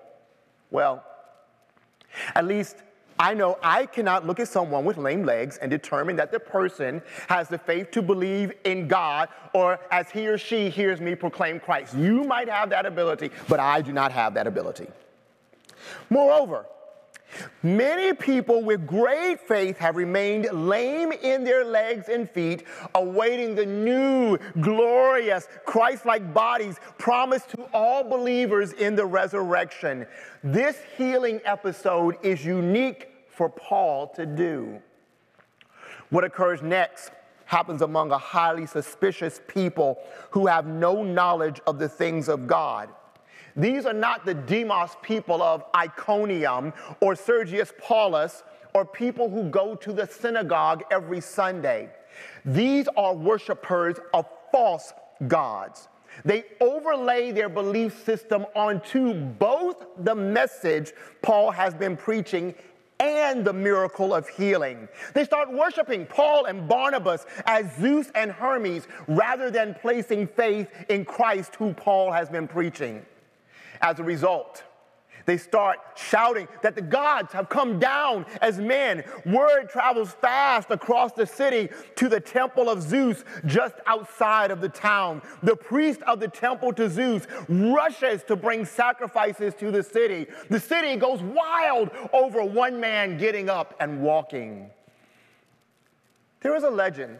Well, 0.70 1.04
at 2.34 2.44
least 2.46 2.76
I 3.18 3.32
know 3.32 3.58
I 3.62 3.86
cannot 3.86 4.26
look 4.26 4.40
at 4.40 4.48
someone 4.48 4.84
with 4.84 4.96
lame 4.96 5.24
legs 5.24 5.56
and 5.58 5.70
determine 5.70 6.16
that 6.16 6.32
the 6.32 6.40
person 6.40 7.00
has 7.28 7.48
the 7.48 7.58
faith 7.58 7.92
to 7.92 8.02
believe 8.02 8.52
in 8.64 8.88
God 8.88 9.28
or 9.52 9.78
as 9.92 10.10
he 10.10 10.26
or 10.26 10.36
she 10.36 10.68
hears 10.68 11.00
me 11.00 11.14
proclaim 11.14 11.60
Christ. 11.60 11.94
You 11.94 12.24
might 12.24 12.48
have 12.48 12.70
that 12.70 12.86
ability, 12.86 13.30
but 13.48 13.60
I 13.60 13.82
do 13.82 13.92
not 13.92 14.10
have 14.10 14.34
that 14.34 14.48
ability. 14.48 14.88
Moreover, 16.10 16.66
Many 17.62 18.12
people 18.12 18.62
with 18.62 18.86
great 18.86 19.40
faith 19.40 19.78
have 19.78 19.96
remained 19.96 20.48
lame 20.52 21.12
in 21.12 21.44
their 21.44 21.64
legs 21.64 22.08
and 22.08 22.28
feet, 22.28 22.64
awaiting 22.94 23.54
the 23.54 23.66
new, 23.66 24.38
glorious, 24.60 25.48
Christ 25.64 26.06
like 26.06 26.34
bodies 26.34 26.76
promised 26.98 27.50
to 27.50 27.62
all 27.72 28.04
believers 28.04 28.72
in 28.72 28.96
the 28.96 29.06
resurrection. 29.06 30.06
This 30.42 30.76
healing 30.96 31.40
episode 31.44 32.16
is 32.22 32.44
unique 32.44 33.08
for 33.28 33.48
Paul 33.48 34.08
to 34.08 34.26
do. 34.26 34.80
What 36.10 36.24
occurs 36.24 36.62
next 36.62 37.10
happens 37.46 37.82
among 37.82 38.10
a 38.10 38.18
highly 38.18 38.66
suspicious 38.66 39.40
people 39.46 39.98
who 40.30 40.46
have 40.46 40.66
no 40.66 41.02
knowledge 41.02 41.60
of 41.66 41.78
the 41.78 41.88
things 41.88 42.28
of 42.28 42.46
God. 42.46 42.88
These 43.56 43.86
are 43.86 43.92
not 43.92 44.24
the 44.24 44.34
Demos 44.34 44.96
people 45.02 45.42
of 45.42 45.64
Iconium 45.76 46.72
or 47.00 47.14
Sergius 47.14 47.72
Paulus 47.78 48.42
or 48.74 48.84
people 48.84 49.30
who 49.30 49.44
go 49.44 49.76
to 49.76 49.92
the 49.92 50.06
synagogue 50.06 50.82
every 50.90 51.20
Sunday. 51.20 51.90
These 52.44 52.88
are 52.96 53.14
worshipers 53.14 53.96
of 54.12 54.26
false 54.50 54.92
gods. 55.28 55.88
They 56.24 56.44
overlay 56.60 57.30
their 57.32 57.48
belief 57.48 58.04
system 58.04 58.46
onto 58.54 59.14
both 59.14 59.84
the 59.98 60.14
message 60.14 60.92
Paul 61.22 61.50
has 61.50 61.74
been 61.74 61.96
preaching 61.96 62.54
and 63.00 63.44
the 63.44 63.52
miracle 63.52 64.14
of 64.14 64.28
healing. 64.28 64.88
They 65.12 65.24
start 65.24 65.52
worshiping 65.52 66.06
Paul 66.06 66.46
and 66.46 66.68
Barnabas 66.68 67.26
as 67.46 67.66
Zeus 67.76 68.10
and 68.14 68.30
Hermes 68.30 68.86
rather 69.08 69.50
than 69.50 69.74
placing 69.74 70.28
faith 70.28 70.68
in 70.88 71.04
Christ, 71.04 71.56
who 71.56 71.72
Paul 71.72 72.12
has 72.12 72.28
been 72.28 72.46
preaching. 72.46 73.04
As 73.80 73.98
a 73.98 74.04
result, 74.04 74.62
they 75.26 75.38
start 75.38 75.78
shouting 75.96 76.48
that 76.62 76.74
the 76.74 76.82
gods 76.82 77.32
have 77.32 77.48
come 77.48 77.78
down 77.78 78.26
as 78.42 78.58
men. 78.58 79.04
Word 79.24 79.68
travels 79.70 80.12
fast 80.12 80.70
across 80.70 81.12
the 81.12 81.26
city 81.26 81.70
to 81.96 82.08
the 82.08 82.20
temple 82.20 82.68
of 82.68 82.82
Zeus 82.82 83.24
just 83.46 83.74
outside 83.86 84.50
of 84.50 84.60
the 84.60 84.68
town. 84.68 85.22
The 85.42 85.56
priest 85.56 86.02
of 86.02 86.20
the 86.20 86.28
temple 86.28 86.72
to 86.74 86.90
Zeus 86.90 87.26
rushes 87.48 88.22
to 88.24 88.36
bring 88.36 88.64
sacrifices 88.64 89.54
to 89.54 89.70
the 89.70 89.82
city. 89.82 90.26
The 90.50 90.60
city 90.60 90.96
goes 90.96 91.22
wild 91.22 91.90
over 92.12 92.44
one 92.44 92.78
man 92.78 93.16
getting 93.16 93.48
up 93.48 93.74
and 93.80 94.02
walking. 94.02 94.70
There 96.40 96.54
is 96.54 96.64
a 96.64 96.70
legend 96.70 97.18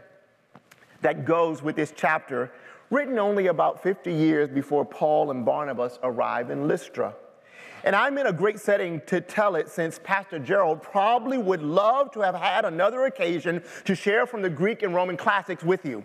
that 1.00 1.24
goes 1.24 1.62
with 1.62 1.76
this 1.76 1.92
chapter 1.96 2.52
written 2.90 3.18
only 3.18 3.49
about 3.49 3.83
50 3.83 4.12
years 4.12 4.49
before 4.51 4.85
Paul 4.85 5.31
and 5.31 5.44
Barnabas 5.44 5.99
arrive 6.03 6.51
in 6.51 6.68
Lystra. 6.68 7.14
And 7.85 7.94
I'm 7.94 8.16
in 8.16 8.27
a 8.27 8.33
great 8.33 8.59
setting 8.59 9.03
to 9.07 9.20
tell 9.20 9.57
it 9.57 9.68
since 9.68 10.01
Pastor 10.03 10.38
Gerald 10.38 10.83
probably 10.83 11.37
would 11.37 11.62
love 11.62 12.11
to 12.12 12.20
have 12.20 12.35
had 12.35 12.64
another 12.64 13.05
occasion 13.05 13.62
to 13.85 13.94
share 13.94 14.27
from 14.27 14.40
the 14.40 14.49
Greek 14.49 14.83
and 14.83 14.94
Roman 14.94 15.18
classics 15.18 15.62
with 15.62 15.85
you. 15.85 16.05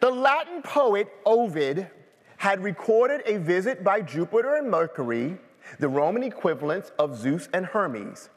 The 0.00 0.10
Latin 0.10 0.62
poet 0.62 1.12
Ovid 1.26 1.90
had 2.38 2.64
recorded 2.64 3.20
a 3.26 3.36
visit 3.36 3.84
by 3.84 4.00
Jupiter 4.00 4.54
and 4.54 4.70
Mercury, 4.70 5.36
the 5.78 5.88
Roman 5.88 6.22
equivalents 6.22 6.90
of 6.98 7.18
Zeus 7.18 7.50
and 7.52 7.66
Hermes, 7.66 8.30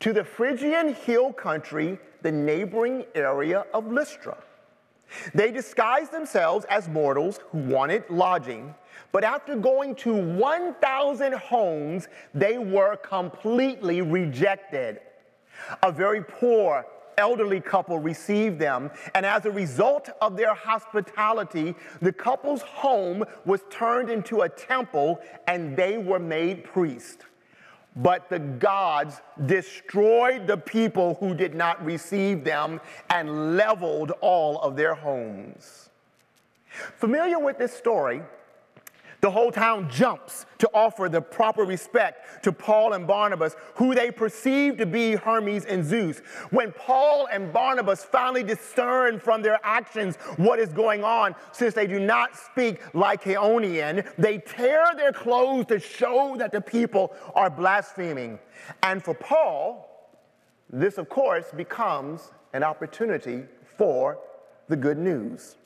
to 0.00 0.14
the 0.14 0.24
Phrygian 0.24 0.94
hill 0.94 1.30
country, 1.30 1.98
the 2.22 2.32
neighboring 2.32 3.04
area 3.14 3.66
of 3.74 3.92
Lystra. 3.92 4.38
They 5.34 5.50
disguised 5.50 6.12
themselves 6.12 6.64
as 6.70 6.88
mortals 6.88 7.40
who 7.50 7.58
wanted 7.58 8.04
lodging, 8.08 8.74
but 9.12 9.24
after 9.24 9.56
going 9.56 9.94
to 9.96 10.14
1,000 10.14 11.34
homes, 11.34 12.08
they 12.34 12.58
were 12.58 12.96
completely 12.96 14.00
rejected. 14.00 15.00
A 15.82 15.92
very 15.92 16.22
poor, 16.22 16.84
elderly 17.16 17.60
couple 17.60 17.98
received 17.98 18.58
them, 18.58 18.90
and 19.14 19.24
as 19.24 19.44
a 19.44 19.50
result 19.50 20.10
of 20.20 20.36
their 20.36 20.54
hospitality, 20.54 21.74
the 22.02 22.12
couple's 22.12 22.62
home 22.62 23.24
was 23.44 23.60
turned 23.70 24.10
into 24.10 24.42
a 24.42 24.48
temple 24.48 25.20
and 25.46 25.76
they 25.76 25.98
were 25.98 26.18
made 26.18 26.64
priests. 26.64 27.24
But 27.96 28.28
the 28.28 28.40
gods 28.40 29.20
destroyed 29.46 30.46
the 30.46 30.56
people 30.56 31.14
who 31.20 31.34
did 31.34 31.54
not 31.54 31.84
receive 31.84 32.42
them 32.42 32.80
and 33.10 33.56
leveled 33.56 34.12
all 34.20 34.60
of 34.60 34.76
their 34.76 34.94
homes. 34.94 35.90
Familiar 36.96 37.38
with 37.38 37.58
this 37.58 37.72
story, 37.72 38.22
the 39.24 39.30
whole 39.30 39.50
town 39.50 39.88
jumps 39.88 40.44
to 40.58 40.68
offer 40.74 41.08
the 41.08 41.18
proper 41.18 41.62
respect 41.62 42.44
to 42.44 42.52
Paul 42.52 42.92
and 42.92 43.06
Barnabas, 43.06 43.56
who 43.74 43.94
they 43.94 44.10
perceive 44.10 44.76
to 44.76 44.84
be 44.84 45.12
Hermes 45.12 45.64
and 45.64 45.82
Zeus. 45.82 46.18
When 46.50 46.72
Paul 46.72 47.26
and 47.32 47.50
Barnabas 47.50 48.04
finally 48.04 48.42
discern 48.42 49.18
from 49.18 49.40
their 49.40 49.58
actions 49.64 50.16
what 50.36 50.58
is 50.58 50.68
going 50.74 51.04
on, 51.04 51.34
since 51.52 51.72
they 51.72 51.86
do 51.86 51.98
not 51.98 52.36
speak 52.36 52.82
Lycaonian, 52.92 54.06
they 54.18 54.36
tear 54.36 54.88
their 54.94 55.12
clothes 55.12 55.64
to 55.68 55.78
show 55.80 56.36
that 56.36 56.52
the 56.52 56.60
people 56.60 57.14
are 57.34 57.48
blaspheming. 57.48 58.38
And 58.82 59.02
for 59.02 59.14
Paul, 59.14 60.20
this, 60.68 60.98
of 60.98 61.08
course, 61.08 61.46
becomes 61.56 62.30
an 62.52 62.62
opportunity 62.62 63.44
for 63.78 64.18
the 64.68 64.76
good 64.76 64.98
news. 64.98 65.56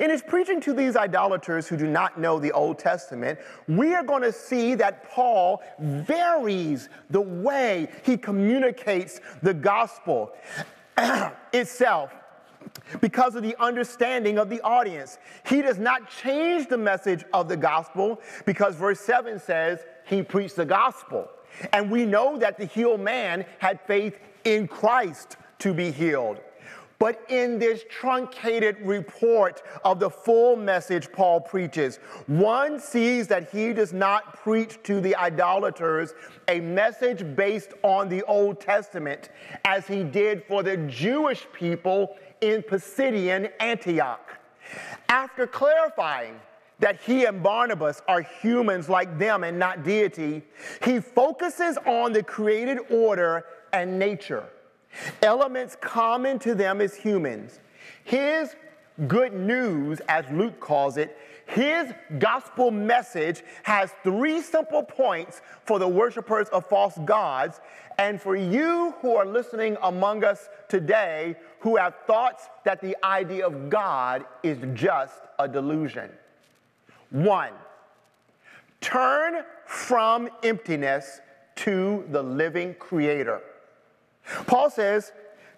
In 0.00 0.10
his 0.10 0.22
preaching 0.22 0.60
to 0.62 0.72
these 0.72 0.96
idolaters 0.96 1.68
who 1.68 1.76
do 1.76 1.86
not 1.86 2.18
know 2.18 2.38
the 2.38 2.52
Old 2.52 2.78
Testament, 2.78 3.38
we 3.66 3.94
are 3.94 4.02
going 4.02 4.22
to 4.22 4.32
see 4.32 4.74
that 4.76 5.08
Paul 5.10 5.62
varies 5.78 6.88
the 7.10 7.20
way 7.20 7.88
he 8.04 8.16
communicates 8.16 9.20
the 9.42 9.54
gospel 9.54 10.32
itself 11.52 12.12
because 13.00 13.34
of 13.34 13.42
the 13.42 13.56
understanding 13.62 14.38
of 14.38 14.50
the 14.50 14.60
audience. 14.62 15.18
He 15.46 15.62
does 15.62 15.78
not 15.78 16.10
change 16.10 16.68
the 16.68 16.78
message 16.78 17.24
of 17.32 17.48
the 17.48 17.56
gospel 17.56 18.20
because 18.46 18.74
verse 18.74 19.00
7 19.00 19.38
says 19.38 19.84
he 20.06 20.22
preached 20.22 20.56
the 20.56 20.64
gospel. 20.64 21.28
And 21.72 21.90
we 21.90 22.04
know 22.04 22.36
that 22.38 22.58
the 22.58 22.66
healed 22.66 23.00
man 23.00 23.44
had 23.58 23.80
faith 23.82 24.18
in 24.44 24.68
Christ 24.68 25.36
to 25.60 25.74
be 25.74 25.90
healed. 25.90 26.40
But 26.98 27.22
in 27.28 27.60
this 27.60 27.84
truncated 27.88 28.76
report 28.80 29.62
of 29.84 30.00
the 30.00 30.10
full 30.10 30.56
message 30.56 31.12
Paul 31.12 31.40
preaches, 31.40 31.98
one 32.26 32.80
sees 32.80 33.28
that 33.28 33.50
he 33.50 33.72
does 33.72 33.92
not 33.92 34.34
preach 34.34 34.82
to 34.82 35.00
the 35.00 35.14
idolaters 35.14 36.14
a 36.48 36.58
message 36.60 37.24
based 37.36 37.70
on 37.84 38.08
the 38.08 38.24
Old 38.24 38.60
Testament 38.60 39.28
as 39.64 39.86
he 39.86 40.02
did 40.02 40.42
for 40.44 40.64
the 40.64 40.76
Jewish 40.76 41.46
people 41.52 42.16
in 42.40 42.62
Pisidian 42.62 43.50
Antioch. 43.60 44.36
After 45.08 45.46
clarifying 45.46 46.34
that 46.80 47.00
he 47.00 47.26
and 47.26 47.42
Barnabas 47.42 48.02
are 48.08 48.22
humans 48.22 48.88
like 48.88 49.18
them 49.18 49.44
and 49.44 49.56
not 49.56 49.84
deity, 49.84 50.42
he 50.84 50.98
focuses 50.98 51.78
on 51.86 52.12
the 52.12 52.22
created 52.24 52.78
order 52.90 53.44
and 53.72 53.98
nature 53.98 54.48
elements 55.22 55.76
common 55.80 56.38
to 56.40 56.54
them 56.54 56.80
as 56.80 56.94
humans. 56.94 57.60
His 58.04 58.54
good 59.06 59.32
news, 59.32 60.00
as 60.08 60.24
Luke 60.30 60.58
calls 60.60 60.96
it, 60.96 61.16
his 61.46 61.92
gospel 62.18 62.70
message 62.70 63.42
has 63.62 63.90
three 64.02 64.42
simple 64.42 64.82
points 64.82 65.40
for 65.64 65.78
the 65.78 65.88
worshipers 65.88 66.48
of 66.48 66.66
false 66.66 66.98
gods, 67.06 67.60
and 67.96 68.20
for 68.20 68.36
you 68.36 68.94
who 69.00 69.16
are 69.16 69.24
listening 69.24 69.76
among 69.82 70.24
us 70.24 70.48
today 70.68 71.36
who 71.60 71.76
have 71.76 71.94
thoughts 72.06 72.48
that 72.64 72.80
the 72.80 72.96
idea 73.04 73.46
of 73.46 73.70
God 73.70 74.24
is 74.42 74.58
just 74.74 75.22
a 75.38 75.48
delusion. 75.48 76.10
One, 77.10 77.52
turn 78.80 79.42
from 79.66 80.28
emptiness 80.42 81.20
to 81.56 82.04
the 82.10 82.22
living 82.22 82.74
creator. 82.74 83.40
Paul 84.46 84.70
says, 84.70 85.12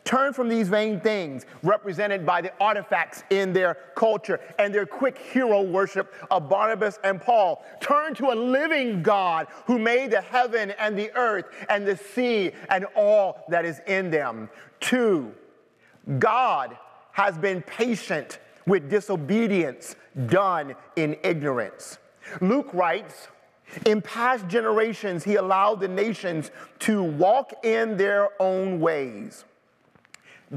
Turn 0.05 0.33
from 0.33 0.49
these 0.49 0.69
vain 0.69 1.01
things 1.01 1.45
represented 1.63 2.25
by 2.25 2.41
the 2.41 2.53
artifacts 2.61 3.23
in 3.31 3.53
their 3.53 3.77
culture 3.95 4.41
and 4.59 4.75
their 4.75 4.87
quick 4.87 5.19
hero 5.19 5.63
worship 5.63 6.15
of 6.31 6.49
Barnabas 6.49 6.99
and 7.05 7.21
Paul. 7.21 7.65
Turn 7.81 8.15
to 8.15 8.33
a 8.33 8.35
living 8.35 9.03
God 9.03 9.47
who 9.67 9.79
made 9.79 10.11
the 10.11 10.21
heaven 10.21 10.73
and 10.79 10.99
the 10.99 11.13
earth 11.15 11.47
and 11.69 11.87
the 11.87 11.97
sea 11.97 12.53
and 12.71 12.87
all 12.97 13.45
that 13.49 13.65
is 13.65 13.81
in 13.87 14.11
them. 14.11 14.49
Two, 14.81 15.33
God 16.19 16.77
has 17.13 17.37
been 17.37 17.63
patient 17.63 18.39
with 18.67 18.89
disobedience 18.89 19.97
done 20.27 20.75
in 20.97 21.17
ignorance. 21.23 21.99
Luke 22.41 22.73
writes, 22.73 23.29
in 23.87 24.03
past 24.03 24.49
generations, 24.49 25.25
he 25.25 25.37
allowed 25.37 25.81
the 25.81 25.89
nations 25.89 26.51
to 26.81 27.03
walk 27.03 27.65
in 27.65 27.97
their 27.97 28.31
own 28.41 28.81
ways. 28.81 29.45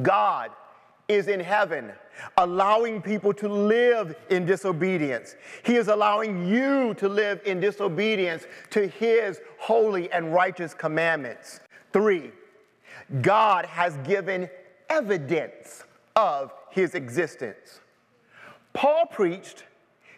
God 0.02 0.52
is 1.08 1.28
in 1.28 1.40
heaven, 1.40 1.92
allowing 2.38 3.02
people 3.02 3.34
to 3.34 3.48
live 3.48 4.16
in 4.30 4.46
disobedience. 4.46 5.36
He 5.64 5.76
is 5.76 5.88
allowing 5.88 6.48
you 6.48 6.94
to 6.96 7.08
live 7.08 7.42
in 7.46 7.60
disobedience 7.60 8.46
to 8.72 8.88
his 8.88 9.42
holy 9.60 10.12
and 10.12 10.34
righteous 10.34 10.74
commandments. 10.74 11.60
Three, 11.92 12.32
God 13.22 13.66
has 13.66 13.98
given 13.98 14.50
evidence 14.90 15.84
of 16.16 16.54
his 16.70 16.96
existence. 16.96 17.80
Paul 18.74 19.06
preached 19.06 19.66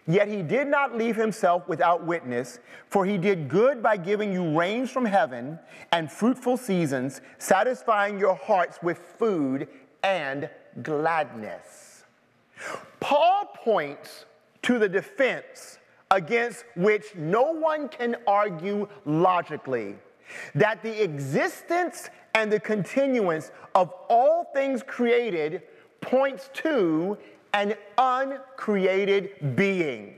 Yet 0.07 0.27
he 0.27 0.43
did 0.43 0.67
not 0.67 0.95
leave 0.95 1.15
himself 1.15 1.67
without 1.67 2.05
witness, 2.05 2.59
for 2.89 3.05
he 3.05 3.17
did 3.17 3.49
good 3.49 3.81
by 3.81 3.97
giving 3.97 4.31
you 4.31 4.57
rains 4.57 4.91
from 4.91 5.05
heaven 5.05 5.57
and 5.91 6.11
fruitful 6.11 6.57
seasons, 6.57 7.21
satisfying 7.39 8.19
your 8.19 8.35
hearts 8.35 8.77
with 8.83 8.99
food 9.17 9.67
and 10.03 10.49
gladness. 10.83 12.03
Paul 12.99 13.51
points 13.55 14.25
to 14.61 14.77
the 14.77 14.87
defense 14.89 15.79
against 16.11 16.65
which 16.75 17.15
no 17.15 17.51
one 17.51 17.89
can 17.89 18.15
argue 18.27 18.87
logically 19.05 19.95
that 20.53 20.83
the 20.83 21.03
existence 21.03 22.09
and 22.35 22.51
the 22.51 22.59
continuance 22.59 23.51
of 23.73 23.91
all 24.09 24.45
things 24.53 24.83
created 24.83 25.63
points 26.01 26.49
to 26.53 27.17
an 27.55 27.73
uncreated 27.97 29.55
being. 29.55 30.13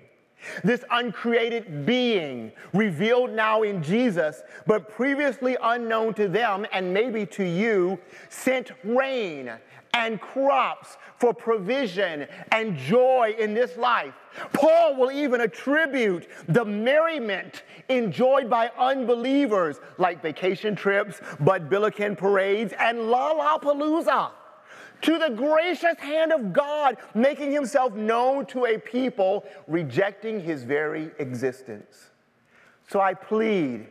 This 0.63 0.84
uncreated 0.89 1.86
being, 1.86 2.52
revealed 2.73 3.32
now 3.32 3.62
in 3.62 3.84
Jesus, 3.84 4.41
but 4.65 4.89
previously 4.89 5.56
unknown 5.62 6.15
to 6.15 6.28
them 6.28 6.65
and 6.73 6.91
maybe 6.91 7.26
to 7.28 7.43
you, 7.43 8.00
sent 8.30 8.71
rain 8.84 9.52
and 9.93 10.19
crops 10.19 10.97
for 11.19 11.34
provision 11.34 12.28
and 12.52 12.76
joy 12.76 13.36
in 13.38 13.54
this 13.54 13.78
life. 13.78 14.13
Paul 14.54 14.95
will 14.95 15.12
even 15.12 15.41
attribute 15.41 16.28
the 16.47 16.65
merriment 16.65 17.63
enjoyed 17.89 18.50
by 18.50 18.71
unbelievers 18.78 19.80
like 19.97 20.21
vacation 20.23 20.76
trips, 20.76 21.21
Bud 21.39 21.69
Billiken 21.69 22.15
parades, 22.15 22.73
and 22.80 22.97
Lollapalooza 22.97 24.32
to 25.01 25.17
the 25.17 25.29
gracious 25.29 25.97
hand 25.99 26.31
of 26.31 26.53
God, 26.53 26.97
making 27.13 27.51
himself 27.51 27.93
known 27.93 28.45
to 28.47 28.65
a 28.65 28.77
people 28.77 29.45
rejecting 29.67 30.39
his 30.39 30.63
very 30.63 31.12
existence. 31.19 32.12
So 32.88 33.01
I 33.01 33.13
plead 33.13 33.88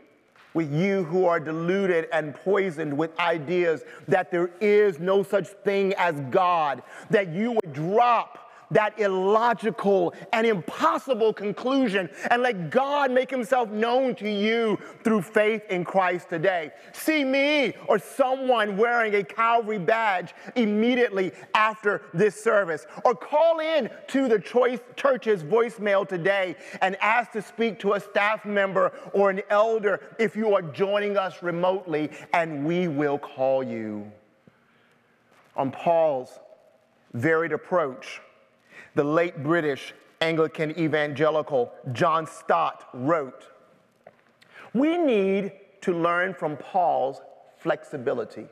with 0.54 0.72
you 0.72 1.04
who 1.04 1.26
are 1.26 1.38
deluded 1.38 2.08
and 2.12 2.34
poisoned 2.34 2.96
with 2.96 3.16
ideas 3.20 3.84
that 4.08 4.30
there 4.30 4.50
is 4.60 4.98
no 4.98 5.22
such 5.22 5.48
thing 5.48 5.92
as 5.98 6.18
God, 6.30 6.82
that 7.10 7.28
you 7.28 7.52
would 7.52 7.72
drop 7.74 8.45
that 8.70 8.98
illogical 8.98 10.14
and 10.32 10.46
impossible 10.46 11.32
conclusion 11.32 12.08
and 12.30 12.42
let 12.42 12.70
God 12.70 13.10
make 13.10 13.30
himself 13.30 13.70
known 13.70 14.14
to 14.16 14.28
you 14.28 14.78
through 15.04 15.22
faith 15.22 15.62
in 15.70 15.84
Christ 15.84 16.28
today. 16.28 16.72
See 16.92 17.24
me 17.24 17.74
or 17.86 17.98
someone 17.98 18.76
wearing 18.76 19.14
a 19.14 19.24
Calvary 19.24 19.78
badge 19.78 20.34
immediately 20.56 21.32
after 21.54 22.02
this 22.12 22.42
service, 22.42 22.86
or 23.04 23.14
call 23.14 23.60
in 23.60 23.90
to 24.08 24.28
the 24.28 24.38
Choice 24.38 24.80
Church's 24.96 25.42
voicemail 25.42 26.08
today 26.08 26.56
and 26.80 26.96
ask 26.96 27.32
to 27.32 27.42
speak 27.42 27.78
to 27.80 27.94
a 27.94 28.00
staff 28.00 28.44
member 28.44 28.92
or 29.12 29.30
an 29.30 29.42
elder 29.50 30.00
if 30.18 30.36
you 30.36 30.54
are 30.54 30.62
joining 30.62 31.16
us 31.16 31.42
remotely, 31.42 32.10
and 32.32 32.64
we 32.66 32.88
will 32.88 33.18
call 33.18 33.62
you. 33.62 34.10
On 35.56 35.70
Paul's 35.70 36.38
varied 37.14 37.52
approach, 37.52 38.20
the 38.96 39.04
late 39.04 39.42
British 39.42 39.92
Anglican 40.22 40.76
evangelical 40.78 41.70
John 41.92 42.26
Stott 42.26 42.88
wrote 42.94 43.46
We 44.72 44.96
need 44.96 45.52
to 45.82 45.92
learn 45.92 46.32
from 46.32 46.56
Paul's 46.56 47.20
flexibility. 47.58 48.46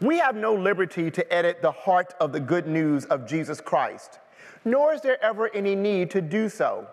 We 0.00 0.18
have 0.18 0.36
no 0.36 0.54
liberty 0.54 1.10
to 1.10 1.32
edit 1.32 1.60
the 1.62 1.72
heart 1.72 2.14
of 2.20 2.32
the 2.32 2.38
good 2.38 2.68
news 2.68 3.04
of 3.06 3.26
Jesus 3.26 3.60
Christ, 3.60 4.20
nor 4.64 4.94
is 4.94 5.00
there 5.00 5.22
ever 5.22 5.52
any 5.52 5.74
need 5.74 6.10
to 6.12 6.20
do 6.20 6.48
so. 6.48 6.86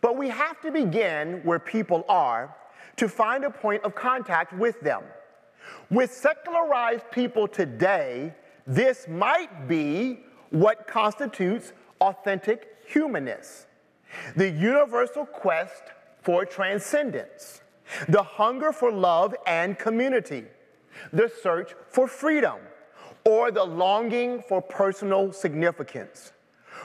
But 0.00 0.16
we 0.16 0.30
have 0.30 0.60
to 0.62 0.72
begin 0.72 1.42
where 1.44 1.58
people 1.58 2.04
are 2.08 2.56
to 2.96 3.08
find 3.08 3.44
a 3.44 3.50
point 3.50 3.84
of 3.84 3.94
contact 3.94 4.54
with 4.54 4.80
them. 4.80 5.02
With 5.90 6.12
secularized 6.12 7.10
people 7.10 7.46
today, 7.46 8.34
this 8.66 9.06
might 9.06 9.68
be 9.68 10.20
what 10.50 10.86
constitutes 10.86 11.72
authentic 12.00 12.76
humanness 12.86 13.66
the 14.36 14.48
universal 14.48 15.26
quest 15.26 15.82
for 16.22 16.44
transcendence, 16.44 17.60
the 18.08 18.22
hunger 18.22 18.72
for 18.72 18.90
love 18.90 19.34
and 19.46 19.78
community, 19.78 20.44
the 21.12 21.30
search 21.42 21.74
for 21.88 22.08
freedom, 22.08 22.58
or 23.24 23.50
the 23.50 23.64
longing 23.64 24.42
for 24.48 24.60
personal 24.60 25.32
significance. 25.32 26.32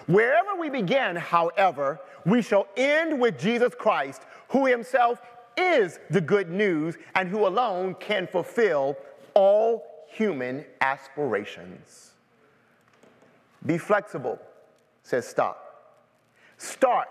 Wherever 0.07 0.55
we 0.59 0.69
begin, 0.69 1.15
however, 1.15 1.99
we 2.25 2.41
shall 2.41 2.67
end 2.75 3.19
with 3.19 3.39
Jesus 3.39 3.73
Christ, 3.75 4.23
who 4.49 4.65
himself 4.65 5.21
is 5.55 5.99
the 6.09 6.21
good 6.21 6.49
news 6.49 6.97
and 7.15 7.29
who 7.29 7.47
alone 7.47 7.95
can 7.99 8.27
fulfill 8.27 8.97
all 9.33 10.05
human 10.07 10.65
aspirations. 10.81 12.12
Be 13.65 13.77
flexible, 13.77 14.39
says 15.03 15.27
Stott. 15.27 15.57
Start 16.57 17.07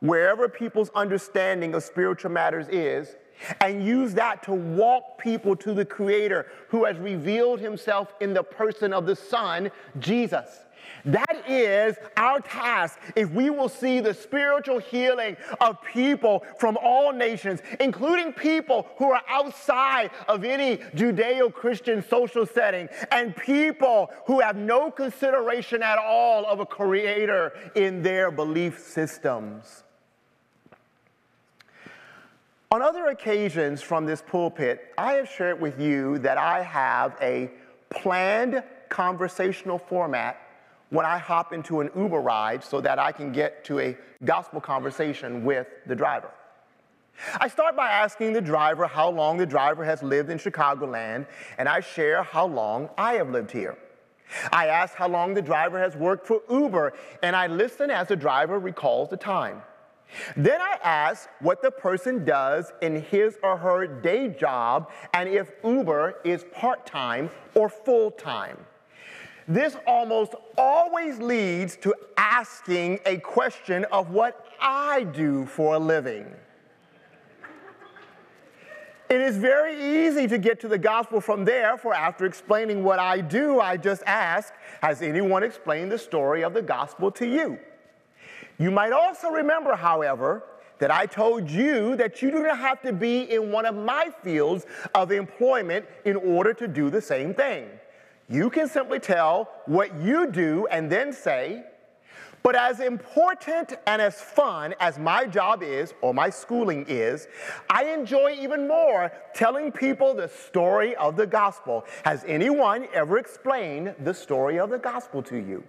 wherever 0.00 0.48
people's 0.48 0.90
understanding 0.94 1.74
of 1.74 1.82
spiritual 1.82 2.30
matters 2.30 2.66
is 2.68 3.14
and 3.60 3.84
use 3.84 4.14
that 4.14 4.42
to 4.42 4.52
walk 4.52 5.18
people 5.18 5.56
to 5.56 5.72
the 5.72 5.84
Creator 5.84 6.46
who 6.68 6.84
has 6.84 6.98
revealed 6.98 7.60
himself 7.60 8.14
in 8.20 8.34
the 8.34 8.42
person 8.42 8.92
of 8.92 9.06
the 9.06 9.16
Son, 9.16 9.70
Jesus. 9.98 10.64
That 11.04 11.44
is 11.48 11.96
our 12.16 12.40
task 12.40 12.98
if 13.16 13.30
we 13.30 13.50
will 13.50 13.68
see 13.68 14.00
the 14.00 14.14
spiritual 14.14 14.78
healing 14.78 15.36
of 15.60 15.82
people 15.82 16.44
from 16.58 16.76
all 16.82 17.12
nations, 17.12 17.60
including 17.78 18.32
people 18.32 18.86
who 18.96 19.10
are 19.10 19.22
outside 19.28 20.10
of 20.28 20.44
any 20.44 20.78
Judeo 20.94 21.52
Christian 21.52 22.02
social 22.02 22.46
setting, 22.46 22.88
and 23.10 23.34
people 23.36 24.10
who 24.26 24.40
have 24.40 24.56
no 24.56 24.90
consideration 24.90 25.82
at 25.82 25.98
all 25.98 26.46
of 26.46 26.60
a 26.60 26.66
creator 26.66 27.52
in 27.74 28.02
their 28.02 28.30
belief 28.30 28.78
systems. 28.78 29.84
On 32.72 32.82
other 32.82 33.06
occasions 33.06 33.82
from 33.82 34.06
this 34.06 34.22
pulpit, 34.22 34.92
I 34.96 35.14
have 35.14 35.28
shared 35.28 35.60
with 35.60 35.80
you 35.80 36.18
that 36.18 36.38
I 36.38 36.62
have 36.62 37.16
a 37.20 37.50
planned 37.90 38.62
conversational 38.88 39.78
format 39.78 40.40
when 40.90 41.06
I 41.06 41.18
hop 41.18 41.52
into 41.52 41.80
an 41.80 41.90
Uber 41.96 42.20
ride 42.20 42.62
so 42.62 42.80
that 42.80 42.98
I 42.98 43.12
can 43.12 43.32
get 43.32 43.64
to 43.64 43.78
a 43.80 43.96
gospel 44.24 44.60
conversation 44.60 45.44
with 45.44 45.66
the 45.86 45.94
driver. 45.94 46.30
I 47.38 47.48
start 47.48 47.76
by 47.76 47.90
asking 47.90 48.32
the 48.32 48.40
driver 48.40 48.86
how 48.86 49.10
long 49.10 49.36
the 49.36 49.46
driver 49.46 49.84
has 49.84 50.02
lived 50.02 50.30
in 50.30 50.38
Chicagoland, 50.38 51.26
and 51.58 51.68
I 51.68 51.80
share 51.80 52.22
how 52.22 52.46
long 52.46 52.88
I 52.96 53.14
have 53.14 53.30
lived 53.30 53.50
here. 53.50 53.76
I 54.52 54.68
ask 54.68 54.94
how 54.94 55.08
long 55.08 55.34
the 55.34 55.42
driver 55.42 55.78
has 55.78 55.96
worked 55.96 56.26
for 56.26 56.40
Uber, 56.48 56.92
and 57.22 57.34
I 57.34 57.46
listen 57.46 57.90
as 57.90 58.08
the 58.08 58.16
driver 58.16 58.58
recalls 58.58 59.10
the 59.10 59.16
time. 59.16 59.62
Then 60.36 60.60
I 60.60 60.78
ask 60.82 61.28
what 61.40 61.62
the 61.62 61.70
person 61.70 62.24
does 62.24 62.72
in 62.82 63.02
his 63.02 63.38
or 63.42 63.56
her 63.56 63.86
day 63.86 64.28
job 64.28 64.90
and 65.14 65.28
if 65.28 65.52
Uber 65.64 66.16
is 66.24 66.44
part 66.52 66.84
time 66.84 67.30
or 67.54 67.68
full 67.68 68.10
time. 68.10 68.58
This 69.50 69.76
almost 69.84 70.36
always 70.56 71.18
leads 71.18 71.74
to 71.78 71.92
asking 72.16 73.00
a 73.04 73.16
question 73.16 73.84
of 73.90 74.10
what 74.10 74.46
I 74.60 75.02
do 75.02 75.44
for 75.44 75.74
a 75.74 75.78
living. 75.78 76.32
It 79.08 79.20
is 79.20 79.36
very 79.36 80.06
easy 80.06 80.28
to 80.28 80.38
get 80.38 80.60
to 80.60 80.68
the 80.68 80.78
gospel 80.78 81.20
from 81.20 81.44
there, 81.44 81.76
for 81.76 81.92
after 81.92 82.26
explaining 82.26 82.84
what 82.84 83.00
I 83.00 83.20
do, 83.22 83.58
I 83.58 83.76
just 83.76 84.04
ask, 84.06 84.54
Has 84.82 85.02
anyone 85.02 85.42
explained 85.42 85.90
the 85.90 85.98
story 85.98 86.44
of 86.44 86.54
the 86.54 86.62
gospel 86.62 87.10
to 87.10 87.26
you? 87.26 87.58
You 88.56 88.70
might 88.70 88.92
also 88.92 89.30
remember, 89.30 89.74
however, 89.74 90.44
that 90.78 90.92
I 90.92 91.06
told 91.06 91.50
you 91.50 91.96
that 91.96 92.22
you 92.22 92.30
do 92.30 92.44
not 92.44 92.56
have 92.56 92.82
to 92.82 92.92
be 92.92 93.22
in 93.22 93.50
one 93.50 93.66
of 93.66 93.74
my 93.74 94.12
fields 94.22 94.64
of 94.94 95.10
employment 95.10 95.86
in 96.04 96.14
order 96.14 96.54
to 96.54 96.68
do 96.68 96.88
the 96.88 97.02
same 97.02 97.34
thing. 97.34 97.68
You 98.30 98.48
can 98.48 98.68
simply 98.68 99.00
tell 99.00 99.50
what 99.66 100.00
you 100.00 100.30
do 100.30 100.68
and 100.70 100.90
then 100.90 101.12
say, 101.12 101.64
but 102.44 102.54
as 102.54 102.78
important 102.80 103.74
and 103.86 104.00
as 104.00 104.20
fun 104.20 104.74
as 104.80 104.98
my 104.98 105.26
job 105.26 105.62
is 105.62 105.92
or 106.00 106.14
my 106.14 106.30
schooling 106.30 106.86
is, 106.88 107.26
I 107.68 107.84
enjoy 107.86 108.36
even 108.40 108.66
more 108.66 109.12
telling 109.34 109.72
people 109.72 110.14
the 110.14 110.28
story 110.28 110.94
of 110.96 111.16
the 111.16 111.26
gospel. 111.26 111.84
Has 112.04 112.24
anyone 112.26 112.86
ever 112.94 113.18
explained 113.18 113.94
the 113.98 114.14
story 114.14 114.58
of 114.58 114.70
the 114.70 114.78
gospel 114.78 115.22
to 115.24 115.36
you? 115.36 115.64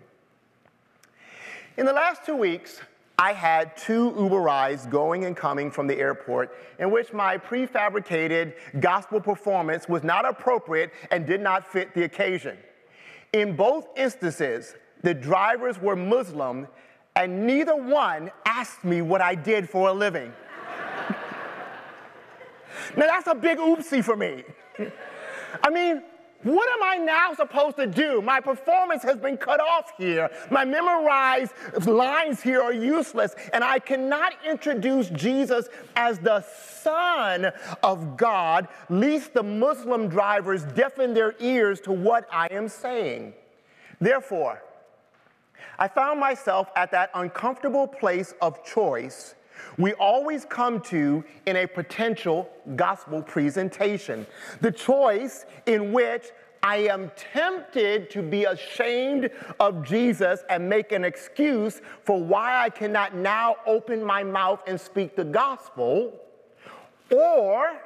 In 1.78 1.86
the 1.86 1.94
last 1.94 2.26
two 2.26 2.36
weeks, 2.36 2.80
I 3.22 3.34
had 3.34 3.78
two 3.78 4.16
Uber 4.18 4.40
rides 4.40 4.88
going 4.88 5.26
and 5.26 5.38
coming 5.38 5.70
from 5.70 5.86
the 5.86 5.96
airport 5.96 6.58
in 6.80 6.90
which 6.90 7.14
my 7.14 7.38
prefabricated 7.38 8.54
gospel 8.80 9.22
performance 9.22 9.88
was 9.88 10.04
not 10.04 10.28
appropriate 10.28 10.92
and 11.12 11.28
did 11.28 11.40
not 11.40 11.68
fit 11.72 11.94
the 11.94 12.02
occasion. 12.06 12.58
In 13.32 13.56
both 13.56 13.90
instances, 13.96 14.74
the 15.04 15.14
drivers 15.14 15.80
were 15.80 15.96
Muslim, 15.96 16.68
and 17.16 17.46
neither 17.46 17.76
one 17.76 18.32
asked 18.44 18.84
me 18.84 19.04
what 19.04 19.22
I 19.22 19.36
did 19.36 19.70
for 19.70 19.90
a 19.90 19.94
living. 19.94 20.34
now, 22.98 23.06
that's 23.06 23.28
a 23.28 23.36
big 23.36 23.60
oopsie 23.60 24.04
for 24.04 24.16
me. 24.16 24.44
I 25.64 25.70
mean, 25.70 26.02
what 26.44 26.70
am 26.70 26.84
I 26.84 27.04
now 27.04 27.34
supposed 27.34 27.78
to 27.78 27.88
do? 27.88 28.22
My 28.22 28.40
performance 28.40 29.04
has 29.04 29.18
been 29.18 29.38
cut 29.38 29.60
off 29.60 29.94
here. 29.98 30.30
My 30.50 30.66
memorized 30.66 31.54
lines 31.86 32.42
here 32.42 32.62
are 32.62 32.74
useless, 32.74 33.36
and 33.54 33.64
I 33.64 33.80
cannot 33.80 34.34
introduce 34.48 35.10
Jesus 35.10 35.70
as 35.96 36.20
the 36.20 36.42
Son 36.42 37.52
of 37.84 38.18
God, 38.18 38.68
lest 38.90 39.34
the 39.34 39.44
Muslim 39.44 40.08
drivers 40.08 40.64
deafen 40.64 41.14
their 41.14 41.36
ears 41.40 41.80
to 41.82 41.92
what 41.92 42.28
I 42.32 42.48
am 42.48 42.68
saying. 42.68 43.34
Therefore, 44.00 44.62
I 45.78 45.88
found 45.88 46.20
myself 46.20 46.70
at 46.76 46.92
that 46.92 47.12
uncomfortable 47.14 47.88
place 47.88 48.34
of 48.42 48.64
choice 48.64 49.36
we 49.78 49.94
always 49.94 50.46
come 50.46 50.82
to 50.82 51.24
in 51.46 51.56
a 51.58 51.68
potential 51.68 52.50
gospel 52.76 53.22
presentation. 53.22 54.26
The 54.62 54.72
choice 54.72 55.46
in 55.66 55.92
which 55.92 56.32
I 56.64 56.78
am 56.78 57.12
tempted 57.16 58.12
to 58.12 58.22
be 58.22 58.44
ashamed 58.44 59.32
of 59.60 59.84
Jesus 59.84 60.44
and 60.50 60.70
make 60.70 60.92
an 60.92 61.04
excuse 61.04 61.82
for 62.04 62.22
why 62.22 62.64
I 62.64 62.70
cannot 62.70 63.16
now 63.16 63.56
open 63.66 64.04
my 64.04 64.24
mouth 64.24 64.62
and 64.68 64.80
speak 64.80 65.16
the 65.16 65.24
gospel, 65.24 66.20
or 67.12 67.80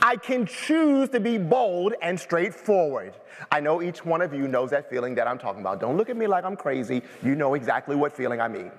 I 0.00 0.16
can 0.16 0.46
choose 0.46 1.08
to 1.10 1.20
be 1.20 1.38
bold 1.38 1.94
and 2.00 2.18
straightforward. 2.18 3.14
I 3.50 3.60
know 3.60 3.82
each 3.82 4.04
one 4.04 4.22
of 4.22 4.32
you 4.32 4.46
knows 4.46 4.70
that 4.70 4.88
feeling 4.90 5.14
that 5.16 5.26
I'm 5.26 5.38
talking 5.38 5.60
about. 5.60 5.80
Don't 5.80 5.96
look 5.96 6.10
at 6.10 6.16
me 6.16 6.26
like 6.26 6.44
I'm 6.44 6.56
crazy. 6.56 7.02
You 7.22 7.34
know 7.34 7.54
exactly 7.54 7.96
what 7.96 8.12
feeling 8.12 8.40
I 8.40 8.48
mean. 8.48 8.70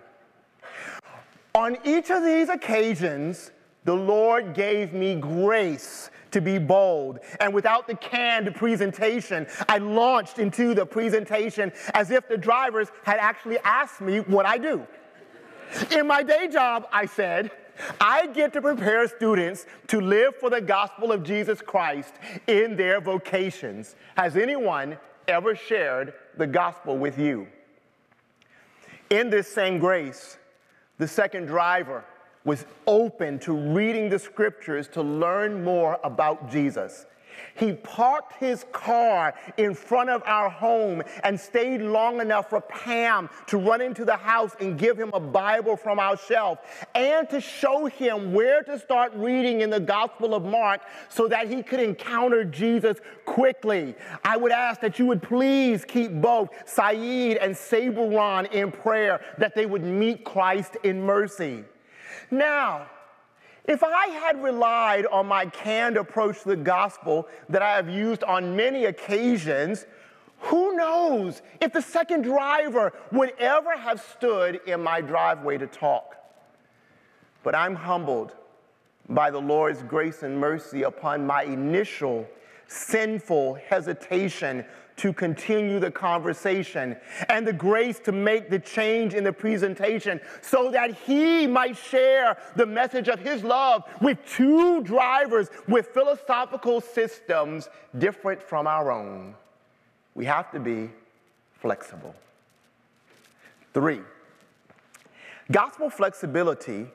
On 1.56 1.78
each 1.84 2.10
of 2.12 2.24
these 2.24 2.50
occasions, 2.50 3.52
the 3.86 3.96
Lord 3.96 4.54
gave 4.54 4.94
me 4.94 5.16
grace 5.16 6.12
to 6.32 6.42
be 6.42 6.60
bold. 6.60 7.20
And 7.40 7.54
without 7.54 7.88
the 7.88 7.96
canned 7.96 8.54
presentation, 8.56 9.48
I 9.68 9.80
launched 9.80 10.38
into 10.38 10.74
the 10.74 10.86
presentation 10.86 11.72
as 11.94 12.12
if 12.12 12.28
the 12.28 12.38
drivers 12.38 12.90
had 13.04 13.18
actually 13.20 13.58
asked 13.64 14.02
me 14.02 14.20
what 14.20 14.46
I 14.46 14.58
do. 14.58 14.86
In 15.92 16.08
my 16.08 16.24
day 16.24 16.48
job, 16.48 16.88
I 16.92 17.06
said, 17.06 17.52
I 18.00 18.28
get 18.28 18.54
to 18.54 18.62
prepare 18.62 19.08
students 19.08 19.66
to 19.88 20.02
live 20.02 20.36
for 20.36 20.50
the 20.50 20.62
gospel 20.62 21.12
of 21.12 21.24
Jesus 21.24 21.62
Christ 21.62 22.14
in 22.48 22.76
their 22.76 23.00
vocations. 23.00 23.96
Has 24.18 24.36
anyone 24.36 24.98
ever 25.28 25.56
shared 25.56 26.14
the 26.38 26.48
gospel 26.48 26.98
with 26.98 27.18
you? 27.18 27.48
In 29.10 29.30
this 29.30 29.48
same 29.48 29.80
grace, 29.80 30.38
the 31.00 31.08
second 31.08 31.48
driver 31.48 32.06
was 32.46 32.66
open 32.86 33.40
to 33.40 33.54
reading 33.54 34.10
the 34.10 34.20
scriptures 34.20 34.88
to 34.90 35.02
learn 35.02 35.64
more 35.64 36.00
about 36.04 36.52
Jesus. 36.52 37.06
He 37.56 37.73
parked 37.73 38.34
his 38.34 38.65
car 38.71 39.34
in 39.58 39.73
front 39.73 40.10
of 40.10 40.23
our 40.25 40.49
home 40.49 41.04
and 41.23 41.39
stayed 41.39 41.82
long 41.82 42.21
enough 42.21 42.49
for 42.49 42.62
Pam 42.62 43.30
to 43.47 43.58
run 43.58 43.82
into 43.82 44.06
the 44.06 44.15
house 44.15 44.56
and 44.60 44.78
give 44.78 44.97
him 44.97 45.12
a 45.13 45.19
Bible 45.19 45.75
from 45.75 45.99
our 45.99 46.17
shelf 46.17 46.60
and 46.95 47.30
to 47.30 47.41
show 47.41 47.86
him 47.86 48.34
where 48.34 48.63
to 48.63 48.80
start 48.80 49.13
reading 49.15 49.62
in 49.62 49.69
the 49.69 49.80
Gospel 49.80 50.34
of 50.34 50.43
Mark 50.43 50.82
so 51.10 51.28
that 51.28 51.47
he 51.47 51.63
could 51.63 51.80
encounter 51.80 52.43
Jesus 52.43 52.97
quickly. 53.25 53.95
I 54.23 54.38
would 54.38 54.52
ask 54.52 54.82
that 54.82 54.99
you 54.99 55.06
would 55.08 55.21
please 55.21 55.86
keep 55.86 56.12
both 56.12 56.49
Saeed 56.65 57.38
and 57.38 57.56
Saburon 57.56 58.47
in 58.52 58.71
prayer 58.71 59.21
that 59.38 59.56
they 59.56 59.65
would 59.65 59.84
meet 59.84 60.23
Christ 60.23 60.78
in 60.84 61.02
mercy. 61.02 61.63
Now, 62.32 62.88
if 63.70 63.84
I 63.84 64.08
had 64.08 64.42
relied 64.42 65.06
on 65.06 65.28
my 65.28 65.46
canned 65.46 65.96
approach 65.96 66.42
to 66.42 66.50
the 66.50 66.56
gospel 66.56 67.28
that 67.50 67.62
I 67.62 67.76
have 67.76 67.88
used 67.88 68.24
on 68.24 68.56
many 68.56 68.86
occasions, 68.86 69.86
who 70.40 70.76
knows 70.76 71.44
if 71.62 71.72
the 71.72 71.82
second 71.82 72.24
driver 72.24 72.94
would 73.12 73.34
ever 73.38 73.78
have 73.78 74.02
stood 74.02 74.60
in 74.66 74.82
my 74.82 75.02
driveway 75.02 75.60
to 75.60 75.68
talk. 75.68 76.16
But 77.44 77.54
I'm 77.54 77.76
humbled 77.76 78.34
by 79.08 79.30
the 79.30 79.40
Lord's 79.40 79.84
grace 79.84 80.24
and 80.24 80.40
mercy 80.40 80.82
upon 80.82 81.28
my 81.28 81.44
initial 81.44 82.28
sinful 82.68 83.56
hesitation 83.68 84.66
to 85.00 85.14
continue 85.14 85.80
the 85.80 85.90
conversation 85.90 86.96
and 87.30 87.48
the 87.48 87.54
grace 87.54 88.00
to 88.00 88.12
make 88.12 88.50
the 88.50 88.60
change 88.60 89.14
in 89.14 89.24
the 89.24 89.32
presentation 89.32 90.20
so 90.42 90.70
that 90.72 90.94
he 90.94 91.48
might 91.48 91.78
share 91.78 92.38
the 92.58 92.66
message 92.66 93.08
of 93.08 93.20
his 93.20 93.44
love 93.44 93.84
with 94.02 94.18
two 94.26 94.84
drivers 94.84 95.50
with 95.70 95.88
philosophical 95.88 96.82
systems 96.82 97.70
different 97.98 98.44
from 98.44 98.68
our 98.68 98.92
own. 98.92 99.36
We 100.16 100.26
have 100.26 100.52
to 100.52 100.60
be 100.60 100.90
flexible. 101.54 102.14
Three, 103.74 104.02
gospel 105.50 105.90
flexibility 105.90 106.88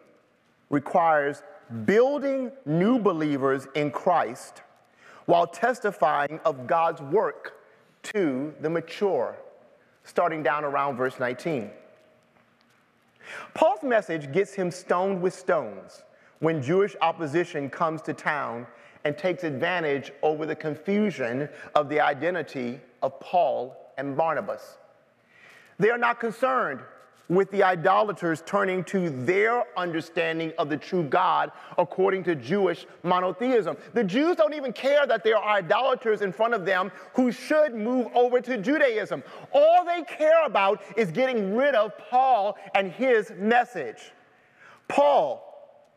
requires 0.69 1.43
building 1.87 2.53
new 2.67 2.99
believers 2.99 3.67
in 3.75 3.90
Christ 3.90 4.61
while 5.25 5.47
testifying 5.47 6.38
of 6.45 6.67
God's 6.67 7.01
work 7.01 7.63
to 8.05 8.55
the 8.61 8.71
mature. 8.71 9.37
starting 10.07 10.43
down 10.43 10.64
around 10.64 10.99
verse 10.99 11.19
19. 11.19 11.71
Paul's 13.55 13.83
message 13.83 14.31
gets 14.33 14.53
him 14.53 14.71
stoned 14.71 15.23
with 15.23 15.33
stones 15.33 16.03
when 16.40 16.62
Jewish 16.62 16.95
opposition 17.01 17.71
comes 17.71 18.03
to 18.03 18.12
town 18.12 18.67
and 19.05 19.17
takes 19.17 19.45
advantage 19.45 20.12
over 20.23 20.45
the 20.45 20.55
confusion 20.55 21.49
of 21.75 21.88
the 21.88 22.01
identity 22.01 22.81
of 23.03 23.19
Paul 23.19 23.93
and 23.97 24.14
Barnabas. 24.14 24.77
They 25.79 25.90
are 25.90 25.99
not 25.99 26.21
concerned 26.21 26.81
with 27.29 27.51
the 27.51 27.63
idolaters 27.63 28.43
turning 28.47 28.85
to 28.85 29.11
their 29.11 29.65
understanding 29.77 30.53
of 30.59 30.69
the 30.69 30.77
true 30.77 31.05
God 31.05 31.53
according 31.79 32.25
to 32.25 32.35
Jewish 32.35 32.87
monotheism. 33.03 33.77
The 33.95 34.05
Jews 34.05 34.37
don't 34.37 34.55
even 34.55 34.73
care 34.73 35.07
that 35.07 35.25
there 35.25 35.37
are 35.37 35.57
idolaters 35.57 36.21
in 36.21 36.33
front 36.33 36.55
of 36.55 36.65
them 36.65 36.93
who 37.15 37.33
should 37.33 37.75
move 37.75 38.09
over 38.15 38.41
to 38.41 38.59
Judaism. 38.59 39.23
All 39.53 39.85
they 39.85 40.03
care 40.03 40.45
about 40.45 40.83
is 40.97 41.11
getting 41.11 41.57
rid 41.57 41.75
of 41.75 41.97
Paul 41.99 42.59
and 42.75 42.93
his 42.93 43.33
message. 43.39 44.13
Paul 44.89 45.51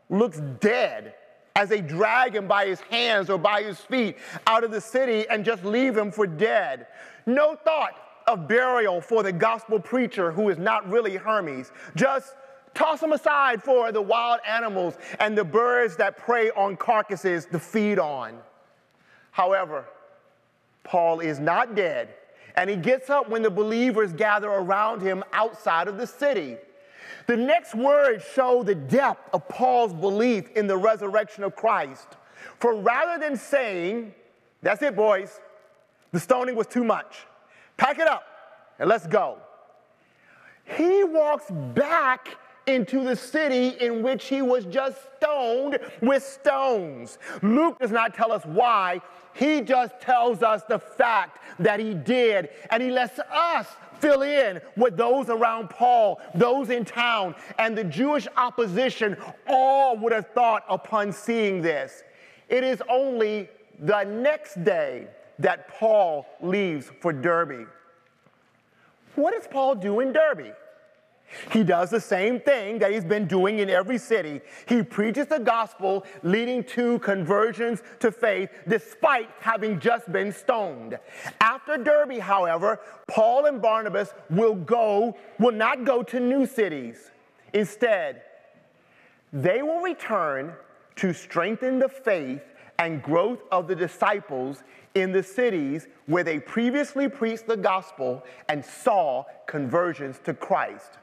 looks 0.08 0.40
dead 0.60 1.14
as 1.56 1.68
they 1.68 1.80
drag 1.80 2.36
him 2.36 2.46
by 2.46 2.66
his 2.66 2.80
hands 2.82 3.28
or 3.28 3.36
by 3.36 3.62
his 3.62 3.80
feet 3.80 4.16
out 4.46 4.64
of 4.64 4.70
the 4.70 4.80
city 4.80 5.28
and 5.28 5.44
just 5.44 5.64
leave 5.64 5.96
him 5.96 6.10
for 6.10 6.26
dead. 6.26 6.86
No 7.26 7.56
thought 7.56 7.94
of 8.28 8.46
burial 8.46 9.00
for 9.00 9.22
the 9.22 9.32
gospel 9.32 9.80
preacher 9.80 10.30
who 10.30 10.50
is 10.50 10.58
not 10.58 10.88
really 10.88 11.16
Hermes. 11.16 11.72
Just 11.96 12.34
toss 12.74 13.02
him 13.02 13.12
aside 13.12 13.62
for 13.62 13.90
the 13.90 14.02
wild 14.02 14.40
animals 14.46 14.94
and 15.18 15.36
the 15.36 15.44
birds 15.44 15.96
that 15.96 16.16
prey 16.16 16.50
on 16.50 16.76
carcasses 16.76 17.46
to 17.46 17.58
feed 17.58 17.98
on. 17.98 18.38
However, 19.32 19.86
Paul 20.84 21.20
is 21.20 21.40
not 21.40 21.74
dead, 21.74 22.14
and 22.56 22.68
he 22.68 22.76
gets 22.76 23.10
up 23.10 23.28
when 23.28 23.42
the 23.42 23.50
believers 23.50 24.12
gather 24.12 24.48
around 24.48 25.00
him 25.00 25.24
outside 25.32 25.88
of 25.88 25.96
the 25.96 26.06
city. 26.06 26.56
The 27.26 27.36
next 27.36 27.74
words 27.74 28.24
show 28.34 28.62
the 28.62 28.74
depth 28.74 29.34
of 29.34 29.48
Paul's 29.48 29.92
belief 29.92 30.50
in 30.56 30.66
the 30.66 30.76
resurrection 30.76 31.44
of 31.44 31.56
Christ. 31.56 32.08
For 32.58 32.74
rather 32.74 33.18
than 33.18 33.36
saying, 33.36 34.14
That's 34.62 34.82
it, 34.82 34.96
boys, 34.96 35.40
the 36.12 36.20
stoning 36.20 36.56
was 36.56 36.66
too 36.66 36.84
much, 36.84 37.26
Pack 37.78 37.98
it 37.98 38.06
up 38.06 38.24
and 38.78 38.88
let's 38.88 39.06
go. 39.06 39.38
He 40.64 41.02
walks 41.04 41.46
back 41.74 42.36
into 42.66 43.02
the 43.02 43.16
city 43.16 43.68
in 43.80 44.02
which 44.02 44.26
he 44.26 44.42
was 44.42 44.66
just 44.66 44.98
stoned 45.16 45.78
with 46.02 46.22
stones. 46.22 47.18
Luke 47.40 47.78
does 47.78 47.90
not 47.90 48.12
tell 48.12 48.30
us 48.30 48.44
why, 48.44 49.00
he 49.34 49.62
just 49.62 49.98
tells 50.00 50.42
us 50.42 50.62
the 50.68 50.78
fact 50.78 51.38
that 51.58 51.80
he 51.80 51.94
did, 51.94 52.50
and 52.70 52.82
he 52.82 52.90
lets 52.90 53.18
us 53.18 53.66
fill 54.00 54.22
in 54.22 54.60
what 54.74 54.96
those 54.96 55.30
around 55.30 55.70
Paul, 55.70 56.20
those 56.34 56.68
in 56.70 56.84
town, 56.84 57.34
and 57.58 57.76
the 57.76 57.84
Jewish 57.84 58.28
opposition 58.36 59.16
all 59.48 59.96
would 59.96 60.12
have 60.12 60.28
thought 60.34 60.64
upon 60.68 61.12
seeing 61.12 61.62
this. 61.62 62.02
It 62.48 62.64
is 62.64 62.82
only 62.90 63.48
the 63.80 64.04
next 64.04 64.62
day 64.62 65.08
that 65.38 65.68
Paul 65.68 66.26
leaves 66.40 66.90
for 67.00 67.12
Derbe. 67.12 67.66
What 69.14 69.32
does 69.32 69.48
Paul 69.48 69.74
do 69.74 70.00
in 70.00 70.12
Derbe? 70.12 70.54
He 71.52 71.62
does 71.62 71.90
the 71.90 72.00
same 72.00 72.40
thing 72.40 72.78
that 72.78 72.90
he's 72.90 73.04
been 73.04 73.26
doing 73.26 73.58
in 73.58 73.68
every 73.68 73.98
city. 73.98 74.40
He 74.66 74.82
preaches 74.82 75.26
the 75.26 75.38
gospel, 75.38 76.06
leading 76.22 76.64
to 76.64 76.98
conversions 77.00 77.82
to 78.00 78.10
faith, 78.10 78.50
despite 78.66 79.28
having 79.40 79.78
just 79.78 80.10
been 80.10 80.32
stoned. 80.32 80.98
After 81.40 81.76
Derbe, 81.76 82.18
however, 82.18 82.80
Paul 83.06 83.44
and 83.46 83.60
Barnabas 83.60 84.14
will 84.30 84.54
go, 84.54 85.16
will 85.38 85.52
not 85.52 85.84
go 85.84 86.02
to 86.04 86.18
new 86.18 86.46
cities. 86.46 87.10
Instead, 87.52 88.22
they 89.32 89.62
will 89.62 89.80
return 89.80 90.54
to 90.96 91.12
strengthen 91.12 91.78
the 91.78 91.88
faith 91.88 92.42
and 92.78 93.02
growth 93.02 93.40
of 93.52 93.68
the 93.68 93.74
disciples 93.74 94.62
in 94.94 95.12
the 95.12 95.22
cities 95.22 95.86
where 96.06 96.24
they 96.24 96.38
previously 96.38 97.08
preached 97.08 97.46
the 97.46 97.56
gospel 97.56 98.24
and 98.48 98.64
saw 98.64 99.24
conversions 99.46 100.18
to 100.24 100.34
Christ. 100.34 100.98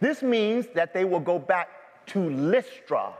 This 0.00 0.22
means 0.22 0.66
that 0.74 0.92
they 0.92 1.04
will 1.04 1.20
go 1.20 1.38
back 1.38 1.68
to 2.06 2.28
Lystra, 2.30 3.14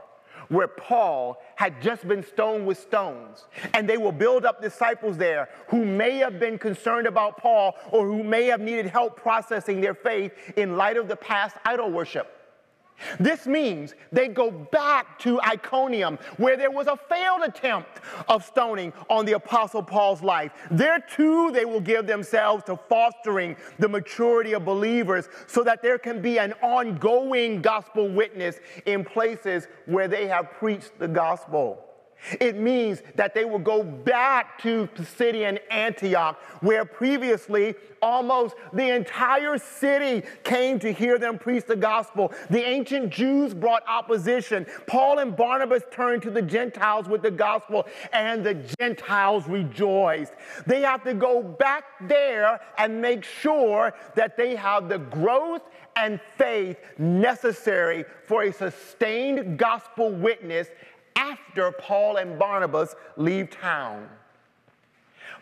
where 0.49 0.67
Paul 0.67 1.41
had 1.55 1.81
just 1.81 2.07
been 2.07 2.23
stoned 2.23 2.67
with 2.67 2.77
stones. 2.77 3.45
And 3.73 3.89
they 3.89 3.97
will 3.97 4.11
build 4.11 4.45
up 4.45 4.61
disciples 4.61 5.17
there 5.17 5.49
who 5.69 5.83
may 5.83 6.17
have 6.17 6.39
been 6.39 6.59
concerned 6.59 7.07
about 7.07 7.37
Paul 7.37 7.75
or 7.91 8.05
who 8.05 8.23
may 8.23 8.45
have 8.45 8.61
needed 8.61 8.85
help 8.85 9.15
processing 9.15 9.81
their 9.81 9.95
faith 9.95 10.33
in 10.55 10.77
light 10.77 10.97
of 10.97 11.07
the 11.07 11.15
past 11.15 11.57
idol 11.65 11.91
worship. 11.91 12.34
This 13.19 13.45
means 13.45 13.93
they 14.11 14.27
go 14.27 14.51
back 14.51 15.19
to 15.19 15.39
Iconium, 15.41 16.17
where 16.37 16.57
there 16.57 16.71
was 16.71 16.87
a 16.87 16.97
failed 16.97 17.41
attempt 17.43 17.99
of 18.27 18.43
stoning 18.45 18.93
on 19.09 19.25
the 19.25 19.33
Apostle 19.33 19.83
Paul's 19.83 20.21
life. 20.21 20.51
There 20.71 20.99
too, 20.99 21.51
they 21.51 21.65
will 21.65 21.81
give 21.81 22.07
themselves 22.07 22.63
to 22.65 22.77
fostering 22.89 23.55
the 23.79 23.89
maturity 23.89 24.53
of 24.53 24.65
believers 24.65 25.29
so 25.47 25.63
that 25.63 25.81
there 25.81 25.97
can 25.97 26.21
be 26.21 26.39
an 26.39 26.53
ongoing 26.61 27.61
gospel 27.61 28.07
witness 28.07 28.59
in 28.85 29.03
places 29.03 29.67
where 29.85 30.07
they 30.07 30.27
have 30.27 30.51
preached 30.51 30.97
the 30.99 31.07
gospel. 31.07 31.84
It 32.39 32.57
means 32.57 33.01
that 33.15 33.33
they 33.33 33.45
will 33.45 33.59
go 33.59 33.83
back 33.83 34.61
to 34.61 34.87
Pisidian 34.95 35.59
Antioch, 35.69 36.39
where 36.61 36.85
previously 36.85 37.75
almost 38.01 38.55
the 38.73 38.95
entire 38.95 39.57
city 39.57 40.27
came 40.43 40.79
to 40.79 40.91
hear 40.91 41.17
them 41.17 41.37
preach 41.37 41.65
the 41.65 41.75
gospel. 41.75 42.33
The 42.49 42.63
ancient 42.63 43.09
Jews 43.11 43.53
brought 43.53 43.83
opposition. 43.87 44.65
Paul 44.87 45.19
and 45.19 45.35
Barnabas 45.35 45.83
turned 45.91 46.21
to 46.23 46.31
the 46.31 46.41
Gentiles 46.41 47.07
with 47.07 47.21
the 47.21 47.31
gospel, 47.31 47.85
and 48.13 48.43
the 48.45 48.55
Gentiles 48.79 49.47
rejoiced. 49.47 50.33
They 50.65 50.81
have 50.81 51.03
to 51.03 51.13
go 51.13 51.41
back 51.41 51.85
there 52.01 52.59
and 52.77 53.01
make 53.01 53.23
sure 53.23 53.93
that 54.15 54.37
they 54.37 54.55
have 54.55 54.89
the 54.89 54.99
growth 54.99 55.61
and 55.95 56.19
faith 56.37 56.77
necessary 56.97 58.05
for 58.25 58.43
a 58.43 58.53
sustained 58.53 59.57
gospel 59.57 60.11
witness 60.11 60.67
after 61.15 61.71
Paul 61.71 62.17
and 62.17 62.37
Barnabas 62.37 62.95
leave 63.17 63.49
town. 63.49 64.09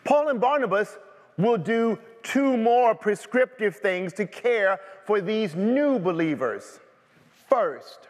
Paul 0.04 0.28
and 0.28 0.40
Barnabas 0.40 0.98
will 1.36 1.56
do 1.56 1.98
two 2.22 2.56
more 2.56 2.94
prescriptive 2.94 3.76
things 3.76 4.12
to 4.14 4.26
care 4.26 4.78
for 5.04 5.20
these 5.20 5.54
new 5.54 5.98
believers. 5.98 6.80
First, 7.48 8.08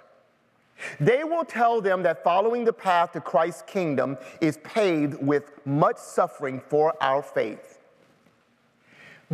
they 1.00 1.24
will 1.24 1.44
tell 1.44 1.80
them 1.80 2.02
that 2.02 2.22
following 2.22 2.64
the 2.64 2.72
path 2.72 3.12
to 3.12 3.20
Christ's 3.20 3.62
kingdom 3.62 4.18
is 4.40 4.58
paved 4.58 5.22
with 5.22 5.52
much 5.66 5.96
suffering 5.96 6.60
for 6.68 6.94
our 7.02 7.22
faith. 7.22 7.80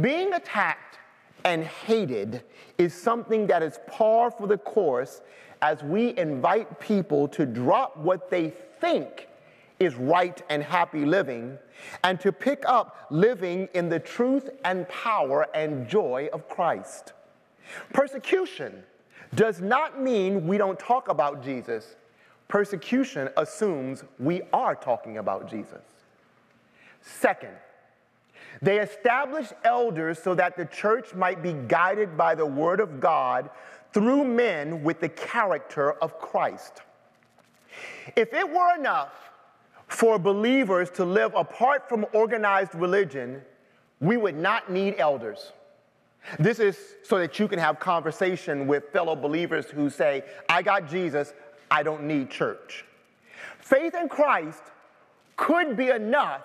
Being 0.01 0.33
attacked 0.35 0.99
and 1.45 1.65
hated 1.65 2.43
is 2.79 2.95
something 2.95 3.47
that 3.49 3.63
is 3.63 3.79
par 3.89 4.31
for 4.31 4.47
the 4.47 4.59
course 4.59 5.21
as 5.63 5.83
we 5.83 6.17
invite 6.17 6.81
people 6.81 7.29
to 7.29 7.47
drop 7.47 7.97
what 7.97 8.31
they 8.31 8.51
think 8.81 9.29
is 9.79 9.95
right 9.95 10.43
and 10.51 10.63
happy 10.63 11.05
living 11.05 11.59
and 12.05 12.21
to 12.21 12.31
pick 12.31 12.63
up 12.67 13.07
living 13.11 13.69
in 13.75 13.89
the 13.89 13.99
truth 13.99 14.51
and 14.65 14.89
power 14.89 15.47
and 15.55 15.89
joy 15.89 16.29
of 16.33 16.49
Christ. 16.49 17.15
Persecution 17.93 18.83
does 19.35 19.61
not 19.61 20.01
mean 20.01 20.47
we 20.47 20.59
don't 20.59 20.79
talk 20.79 21.09
about 21.09 21.43
Jesus. 21.43 21.97
Persecution 22.49 23.29
assumes 23.37 24.05
we 24.19 24.43
are 24.53 24.75
talking 24.75 25.19
about 25.19 25.49
Jesus. 25.49 25.83
Second, 27.01 27.55
they 28.61 28.81
established 28.81 29.53
elders 29.65 30.19
so 30.19 30.35
that 30.35 30.57
the 30.57 30.67
church 30.67 31.15
might 31.15 31.43
be 31.43 31.53
guided 31.53 32.17
by 32.17 32.35
the 32.35 32.45
word 32.45 32.81
of 32.81 33.01
God 33.01 33.49
through 33.93 34.25
men 34.25 34.83
with 34.83 35.01
the 35.01 35.09
character 35.09 35.93
of 35.93 36.19
Christ. 36.19 36.83
If 38.17 38.33
it 38.33 38.49
were 38.49 38.75
enough 38.77 39.13
for 39.89 40.19
believers 40.19 40.91
to 40.91 41.05
live 41.05 41.35
apart 41.35 41.89
from 41.89 42.07
organized 42.13 42.75
religion, 42.75 43.43
we 44.01 44.17
would 44.17 44.37
not 44.37 44.71
need 44.71 44.97
elders. 44.99 45.53
This 46.39 46.59
is 46.59 46.77
so 47.03 47.19
that 47.19 47.39
you 47.39 47.49
can 47.49 47.59
have 47.59 47.81
conversation 47.81 48.67
with 48.67 48.91
fellow 48.93 49.17
believers 49.17 49.67
who 49.67 49.91
say, 49.91 50.25
I 50.49 50.63
got 50.63 50.89
Jesus, 50.89 51.33
I 51.71 51.83
don't 51.83 52.05
need 52.05 52.31
church. 52.31 52.85
Faith 53.59 53.95
in 53.95 54.09
Christ 54.09 54.63
could 55.37 55.77
be 55.77 55.89
enough, 55.89 56.43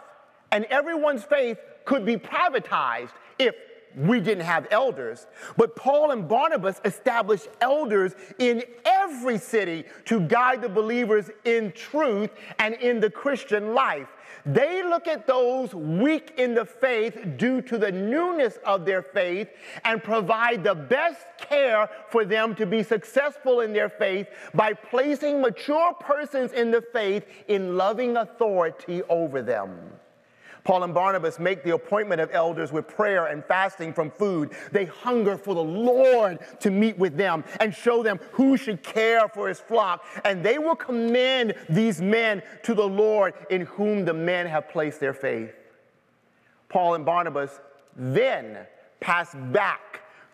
and 0.52 0.66
everyone's 0.66 1.24
faith 1.24 1.58
could 1.84 2.06
be 2.06 2.18
privatized 2.18 3.12
if 3.38 3.56
we 3.96 4.20
didn't 4.20 4.46
have 4.46 4.68
elders, 4.72 5.28
but 5.58 5.76
Paul 5.76 6.12
and 6.12 6.28
Barnabas 6.28 6.82
established 6.86 7.48
elders 7.62 8.14
in 8.40 8.64
every 8.86 9.38
city 9.38 9.86
to 10.06 10.20
guide 10.20 10.62
the 10.62 10.70
believers 10.70 11.30
in 11.46 11.72
truth 11.72 12.32
and 12.60 12.76
in 12.76 13.00
the 13.00 13.10
Christian 13.10 13.74
life. 13.74 14.08
They 14.46 14.84
look 14.84 15.08
at 15.08 15.26
those 15.26 15.74
weak 15.74 16.34
in 16.38 16.54
the 16.54 16.66
faith 16.66 17.18
due 17.38 17.62
to 17.64 17.78
the 17.80 17.92
newness 17.92 18.60
of 18.64 18.86
their 18.86 19.02
faith 19.02 19.50
and 19.84 20.04
provide 20.04 20.64
the 20.64 20.76
best 20.76 21.26
care 21.38 21.90
for 22.10 22.26
them 22.26 22.54
to 22.56 22.66
be 22.66 22.84
successful 22.84 23.62
in 23.62 23.74
their 23.74 23.90
faith 23.90 24.28
by 24.54 24.74
placing 24.74 25.42
mature 25.42 25.94
persons 25.94 26.52
in 26.52 26.70
the 26.70 26.84
faith 26.94 27.26
in 27.48 27.76
loving 27.76 28.18
authority 28.18 29.02
over 29.10 29.42
them. 29.42 29.72
Paul 30.66 30.84
and 30.84 30.94
Barnabas 30.94 31.40
make 31.40 31.64
the 31.64 31.76
appointment 31.76 32.20
of 32.20 32.32
elders 32.34 32.72
with 32.72 32.88
prayer 32.88 33.28
and 33.28 33.46
fasting 33.46 33.94
from 33.94 34.10
food. 34.10 34.52
They 34.72 34.86
hunger 34.86 35.38
for 35.38 35.54
the 35.54 35.64
Lord 35.64 36.40
to 36.60 36.72
meet 36.72 36.98
with 36.98 37.16
them 37.16 37.46
and 37.60 37.74
show 37.74 38.02
them 38.04 38.20
who 38.32 38.58
should 38.58 38.82
care 38.84 39.28
for 39.30 39.48
his 39.48 39.60
flock. 39.60 40.04
And 40.26 40.44
they 40.44 40.58
will 40.58 40.76
commend 40.76 41.54
these 41.70 42.02
men 42.02 42.42
to 42.64 42.74
the 42.74 42.88
Lord 42.88 43.36
in 43.52 43.62
whom 43.62 44.06
the 44.06 44.14
men 44.14 44.48
have 44.48 44.68
placed 44.68 45.00
their 45.00 45.14
faith. 45.14 45.54
Paul 46.68 46.96
and 46.96 47.06
Barnabas 47.06 47.62
then 47.96 48.66
pass 49.00 49.36
back 49.52 49.85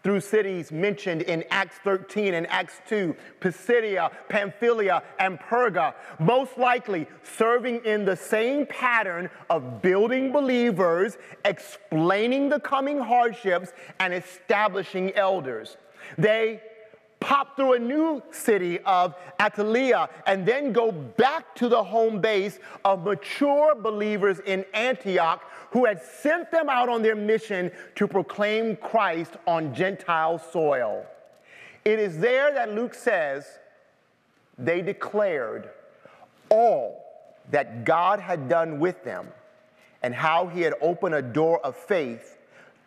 through 0.03 0.21
cities 0.21 0.71
mentioned 0.71 1.21
in 1.23 1.43
Acts 1.49 1.77
13 1.83 2.33
and 2.33 2.47
Acts 2.47 2.81
2, 2.87 3.15
Pisidia, 3.39 4.11
Pamphylia, 4.29 5.03
and 5.19 5.39
Perga, 5.39 5.93
most 6.19 6.57
likely 6.57 7.07
serving 7.23 7.83
in 7.85 8.05
the 8.05 8.15
same 8.15 8.65
pattern 8.65 9.29
of 9.49 9.81
building 9.81 10.31
believers, 10.31 11.17
explaining 11.45 12.49
the 12.49 12.59
coming 12.59 12.99
hardships, 12.99 13.71
and 13.99 14.13
establishing 14.13 15.13
elders. 15.13 15.77
They 16.17 16.61
pop 17.19 17.55
through 17.55 17.73
a 17.73 17.79
new 17.79 18.21
city 18.31 18.79
of 18.79 19.15
Attalia 19.39 20.09
and 20.25 20.45
then 20.45 20.73
go 20.73 20.91
back 20.91 21.55
to 21.55 21.69
the 21.69 21.81
home 21.81 22.19
base 22.19 22.59
of 22.83 23.03
mature 23.03 23.75
believers 23.75 24.39
in 24.45 24.65
Antioch 24.73 25.43
who 25.71 25.85
had 25.85 26.01
sent 26.01 26.51
them 26.51 26.69
out 26.69 26.89
on 26.89 27.01
their 27.01 27.15
mission 27.15 27.71
to 27.95 28.07
proclaim 28.07 28.75
Christ 28.75 29.33
on 29.47 29.73
Gentile 29.73 30.37
soil. 30.37 31.05
It 31.83 31.97
is 31.97 32.19
there 32.19 32.53
that 32.53 32.73
Luke 32.73 32.93
says 32.93 33.45
they 34.57 34.81
declared 34.81 35.69
all 36.49 37.03
that 37.49 37.85
God 37.85 38.19
had 38.19 38.47
done 38.47 38.79
with 38.79 39.03
them 39.03 39.27
and 40.03 40.13
how 40.13 40.47
he 40.47 40.61
had 40.61 40.73
opened 40.81 41.15
a 41.15 41.21
door 41.21 41.59
of 41.65 41.75
faith 41.75 42.37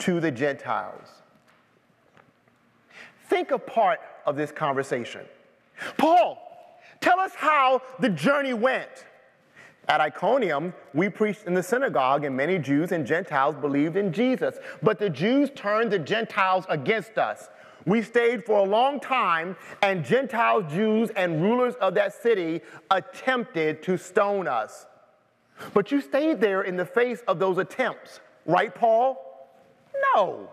to 0.01 0.21
the 0.21 0.31
Gentiles. 0.31 1.09
Think 3.29 3.51
a 3.51 3.59
part 3.59 4.01
of 4.27 4.37
this 4.37 4.53
conversation. 4.53 5.23
Paul, 5.97 6.79
tell 7.01 7.19
us 7.19 7.33
how 7.35 7.81
the 7.99 8.11
journey 8.11 8.53
went. 8.53 9.07
At 9.89 10.01
Iconium, 10.01 10.73
we 10.95 11.09
preached 11.09 11.45
in 11.47 11.55
the 11.55 11.63
synagogue, 11.63 12.25
and 12.25 12.37
many 12.37 12.59
Jews 12.59 12.93
and 12.93 13.07
Gentiles 13.07 13.55
believed 13.55 13.97
in 13.97 14.13
Jesus. 14.13 14.57
But 14.83 14.99
the 14.99 15.11
Jews 15.11 15.51
turned 15.55 15.91
the 15.91 15.99
Gentiles 15.99 16.65
against 16.69 17.19
us. 17.19 17.49
We 17.87 18.01
stayed 18.01 18.47
for 18.47 18.61
a 18.61 18.65
long 18.65 18.99
time, 18.99 19.57
and 19.83 20.05
Gentile 20.05 20.63
Jews 20.63 21.11
and 21.11 21.43
rulers 21.43 21.75
of 21.77 21.95
that 21.95 22.15
city 22.15 22.63
attempted 22.91 23.83
to 23.83 23.99
stone 23.99 24.49
us. 24.49 24.87
But 25.75 25.93
you 25.93 26.01
stayed 26.01 26.41
there 26.41 26.63
in 26.63 26.77
the 26.77 26.87
face 26.87 27.23
of 27.29 27.39
those 27.39 27.59
attempts, 27.59 28.21
right, 28.47 28.75
Paul? 28.75 29.51
No. 30.15 30.49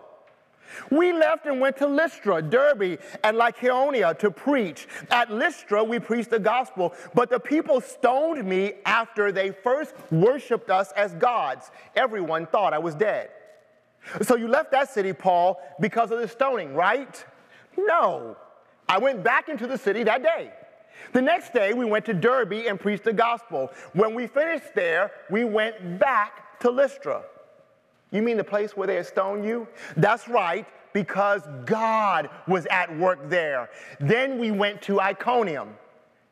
We 0.90 1.12
left 1.12 1.46
and 1.46 1.60
went 1.60 1.76
to 1.78 1.86
Lystra, 1.86 2.42
Derbe, 2.42 2.98
and 3.24 3.36
Lycaonia 3.36 4.18
to 4.18 4.30
preach. 4.30 4.88
At 5.10 5.30
Lystra, 5.30 5.82
we 5.84 5.98
preached 5.98 6.30
the 6.30 6.38
gospel, 6.38 6.94
but 7.14 7.30
the 7.30 7.40
people 7.40 7.80
stoned 7.80 8.44
me 8.44 8.74
after 8.84 9.32
they 9.32 9.50
first 9.50 9.94
worshiped 10.10 10.70
us 10.70 10.92
as 10.92 11.14
gods. 11.14 11.70
Everyone 11.96 12.46
thought 12.46 12.72
I 12.72 12.78
was 12.78 12.94
dead. 12.94 13.30
So 14.22 14.36
you 14.36 14.48
left 14.48 14.72
that 14.72 14.90
city, 14.90 15.12
Paul, 15.12 15.60
because 15.80 16.10
of 16.10 16.18
the 16.18 16.28
stoning, 16.28 16.74
right? 16.74 17.24
No. 17.76 18.36
I 18.88 18.98
went 18.98 19.22
back 19.22 19.48
into 19.48 19.66
the 19.66 19.78
city 19.78 20.02
that 20.04 20.22
day. 20.22 20.52
The 21.12 21.22
next 21.22 21.52
day, 21.52 21.72
we 21.72 21.84
went 21.84 22.04
to 22.06 22.14
Derbe 22.14 22.52
and 22.52 22.78
preached 22.78 23.04
the 23.04 23.12
gospel. 23.12 23.70
When 23.92 24.14
we 24.14 24.26
finished 24.26 24.74
there, 24.74 25.12
we 25.30 25.44
went 25.44 25.98
back 25.98 26.60
to 26.60 26.70
Lystra. 26.70 27.22
You 28.12 28.22
mean 28.22 28.36
the 28.36 28.44
place 28.44 28.76
where 28.76 28.86
they 28.86 29.02
stoned 29.02 29.44
you? 29.44 29.66
That's 29.96 30.28
right, 30.28 30.66
because 30.92 31.42
God 31.64 32.30
was 32.46 32.66
at 32.66 32.96
work 32.96 33.28
there. 33.28 33.70
Then 33.98 34.38
we 34.38 34.50
went 34.50 34.80
to 34.82 35.00
Iconium. 35.00 35.76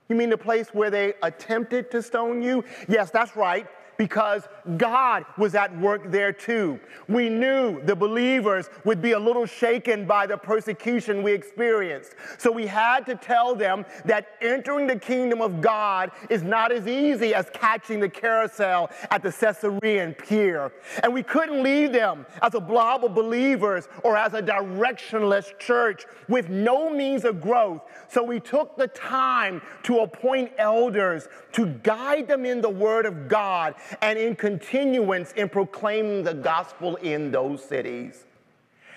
You 0.09 0.16
mean 0.16 0.31
the 0.31 0.39
place 0.39 0.68
where 0.72 0.91
they 0.91 1.14
attempted 1.22 1.91
to 1.93 2.03
stone 2.03 2.43
you? 2.43 2.64
Yes, 2.89 3.11
that's 3.11 3.35
right 3.37 3.66
because 4.01 4.48
God 4.78 5.26
was 5.36 5.55
at 5.55 5.76
work 5.78 6.11
there 6.11 6.32
too. 6.32 6.80
We 7.07 7.28
knew 7.28 7.82
the 7.82 7.94
believers 7.94 8.70
would 8.86 9.03
be 9.03 9.12
a 9.12 9.18
little 9.18 9.44
shaken 9.44 10.07
by 10.07 10.26
the 10.26 10.38
persecution 10.38 11.22
we 11.22 11.32
experienced. 11.32 12.14
So 12.38 12.51
we 12.51 12.66
had 12.66 13.05
to 13.05 13.14
tell 13.14 13.55
them 13.55 13.84
that 14.07 14.28
entering 14.40 14.86
the 14.86 14.98
kingdom 14.98 15.42
of 15.42 15.61
God 15.61 16.12
is 16.30 16.42
not 16.42 16.72
as 16.72 16.86
easy 16.86 17.34
as 17.34 17.51
catching 17.53 18.01
the 18.01 18.09
carousel 18.09 18.88
at 19.11 19.22
the 19.22 19.30
Caesarean 19.30 20.14
pier. 20.14 20.72
And 21.03 21.12
we 21.12 21.22
couldn't 21.22 21.62
leave 21.62 21.92
them 21.92 22.24
as 22.40 22.55
a 22.55 22.61
blob 22.61 23.05
of 23.05 23.14
believers 23.14 23.86
or 24.03 24.16
as 24.16 24.32
a 24.32 24.40
directionless 24.40 25.59
church 25.59 26.07
with 26.26 26.48
no 26.48 26.88
means 26.88 27.26
of 27.26 27.42
growth. 27.42 27.82
So 28.09 28.22
we 28.22 28.40
took 28.40 28.78
the 28.78 28.88
time 28.88 29.61
to 29.82 29.98
appoint 29.98 30.53
elders 30.57 31.28
to 31.53 31.66
guide 31.66 32.28
them 32.28 32.46
in 32.46 32.62
the 32.62 32.70
word 32.70 33.05
of 33.05 33.28
God 33.28 33.74
and 34.03 34.18
in 34.18 34.36
continuance 34.36 35.32
in 35.32 35.49
proclaiming 35.49 36.22
the 36.22 36.34
gospel 36.34 36.97
in 36.97 37.30
those 37.30 37.64
cities. 37.64 38.24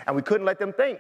And 0.06 0.16
we 0.16 0.22
couldn't 0.22 0.46
let 0.46 0.60
them 0.60 0.74
think 0.74 1.00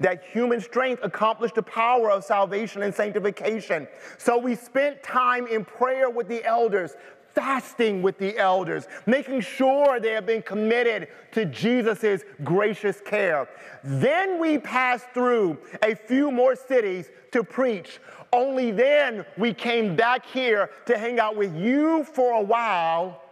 that 0.00 0.24
human 0.24 0.60
strength 0.60 1.02
accomplished 1.02 1.56
the 1.56 1.62
power 1.62 2.10
of 2.10 2.24
salvation 2.24 2.82
and 2.82 2.94
sanctification. 2.94 3.88
So 4.16 4.38
we 4.38 4.54
spent 4.54 5.02
time 5.02 5.46
in 5.46 5.64
prayer 5.64 6.08
with 6.08 6.28
the 6.28 6.44
elders, 6.44 6.94
fasting 7.34 8.02
with 8.02 8.18
the 8.18 8.36
elders, 8.38 8.86
making 9.06 9.40
sure 9.40 10.00
they 10.00 10.12
have 10.12 10.26
been 10.26 10.42
committed 10.42 11.08
to 11.32 11.44
Jesus' 11.46 12.22
gracious 12.44 13.00
care. 13.00 13.48
Then 13.82 14.40
we 14.40 14.58
passed 14.58 15.06
through 15.12 15.58
a 15.82 15.94
few 15.94 16.30
more 16.30 16.56
cities 16.56 17.10
to 17.32 17.42
preach. 17.44 18.00
Only 18.32 18.70
then 18.70 19.24
we 19.36 19.54
came 19.54 19.96
back 19.96 20.26
here 20.26 20.70
to 20.86 20.98
hang 20.98 21.18
out 21.18 21.36
with 21.36 21.54
you 21.56 22.04
for 22.04 22.32
a 22.32 22.42
while 22.42 23.22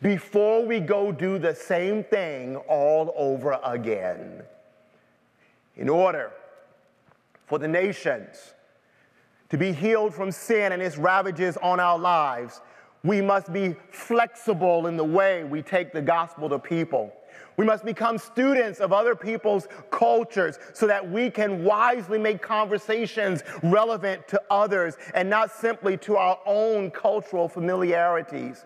before 0.00 0.64
we 0.64 0.80
go 0.80 1.10
do 1.10 1.38
the 1.38 1.54
same 1.54 2.04
thing 2.04 2.56
all 2.68 3.12
over 3.16 3.58
again. 3.64 4.42
In 5.76 5.88
order 5.88 6.30
for 7.46 7.58
the 7.58 7.68
nations 7.68 8.54
to 9.48 9.58
be 9.58 9.72
healed 9.72 10.14
from 10.14 10.30
sin 10.30 10.72
and 10.72 10.80
its 10.80 10.98
ravages 10.98 11.56
on 11.56 11.80
our 11.80 11.98
lives, 11.98 12.60
we 13.02 13.20
must 13.20 13.52
be 13.52 13.74
flexible 13.90 14.86
in 14.86 14.96
the 14.96 15.04
way 15.04 15.44
we 15.44 15.62
take 15.62 15.92
the 15.92 16.02
gospel 16.02 16.48
to 16.48 16.58
people. 16.58 17.12
We 17.56 17.64
must 17.64 17.84
become 17.84 18.18
students 18.18 18.80
of 18.80 18.92
other 18.92 19.14
people's 19.14 19.68
cultures 19.90 20.58
so 20.72 20.86
that 20.86 21.08
we 21.08 21.30
can 21.30 21.64
wisely 21.64 22.18
make 22.18 22.42
conversations 22.42 23.42
relevant 23.62 24.26
to 24.28 24.42
others 24.50 24.96
and 25.14 25.30
not 25.30 25.52
simply 25.52 25.96
to 25.98 26.16
our 26.16 26.38
own 26.46 26.90
cultural 26.90 27.48
familiarities. 27.48 28.64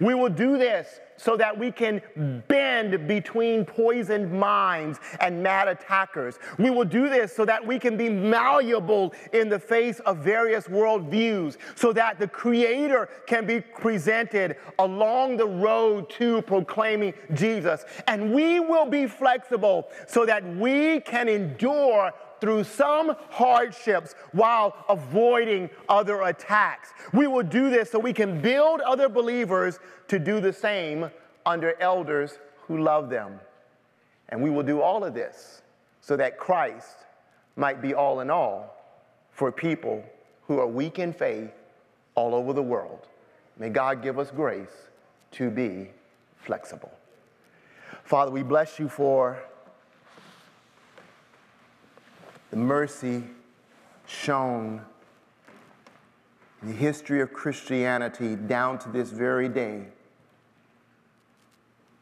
We 0.00 0.14
will 0.14 0.28
do 0.28 0.58
this 0.58 1.00
so 1.16 1.36
that 1.36 1.58
we 1.58 1.70
can 1.70 2.00
bend 2.48 3.06
between 3.06 3.66
poisoned 3.66 4.32
minds 4.32 4.98
and 5.20 5.42
mad 5.42 5.68
attackers. 5.68 6.38
We 6.58 6.70
will 6.70 6.86
do 6.86 7.10
this 7.10 7.36
so 7.36 7.44
that 7.44 7.66
we 7.66 7.78
can 7.78 7.98
be 7.98 8.08
malleable 8.08 9.12
in 9.34 9.50
the 9.50 9.58
face 9.58 10.00
of 10.00 10.18
various 10.18 10.66
worldviews, 10.66 11.58
so 11.74 11.92
that 11.92 12.18
the 12.18 12.26
Creator 12.26 13.10
can 13.26 13.44
be 13.44 13.60
presented 13.60 14.56
along 14.78 15.36
the 15.36 15.46
road 15.46 16.08
to 16.10 16.40
proclaiming 16.42 17.12
Jesus. 17.34 17.84
And 18.06 18.32
we 18.32 18.58
will 18.60 18.86
be 18.86 19.06
flexible 19.06 19.88
so 20.06 20.24
that 20.24 20.42
we 20.56 21.00
can 21.00 21.28
endure 21.28 22.12
through 22.40 22.64
some 22.64 23.16
hardships 23.30 24.14
while 24.32 24.76
avoiding 24.88 25.70
other 25.88 26.22
attacks. 26.22 26.90
We 27.12 27.26
will 27.26 27.42
do 27.42 27.70
this 27.70 27.90
so 27.90 27.98
we 27.98 28.12
can 28.12 28.40
build 28.40 28.80
other 28.80 29.08
believers 29.08 29.78
to 30.08 30.18
do 30.18 30.40
the 30.40 30.52
same 30.52 31.10
under 31.46 31.80
elders 31.80 32.38
who 32.66 32.78
love 32.78 33.10
them. 33.10 33.40
And 34.28 34.42
we 34.42 34.50
will 34.50 34.62
do 34.62 34.80
all 34.80 35.04
of 35.04 35.14
this 35.14 35.62
so 36.00 36.16
that 36.16 36.38
Christ 36.38 36.96
might 37.56 37.82
be 37.82 37.94
all 37.94 38.20
in 38.20 38.30
all 38.30 38.76
for 39.32 39.50
people 39.52 40.04
who 40.46 40.58
are 40.58 40.66
weak 40.66 40.98
in 40.98 41.12
faith 41.12 41.50
all 42.14 42.34
over 42.34 42.52
the 42.52 42.62
world. 42.62 43.06
May 43.58 43.68
God 43.68 44.02
give 44.02 44.18
us 44.18 44.30
grace 44.30 44.88
to 45.32 45.50
be 45.50 45.90
flexible. 46.38 46.90
Father, 48.04 48.30
we 48.30 48.42
bless 48.42 48.78
you 48.78 48.88
for 48.88 49.42
the 52.50 52.56
mercy 52.56 53.22
shown 54.06 54.82
in 56.62 56.68
the 56.68 56.74
history 56.74 57.20
of 57.20 57.32
Christianity 57.32 58.36
down 58.36 58.78
to 58.80 58.88
this 58.90 59.10
very 59.10 59.48
day 59.48 59.86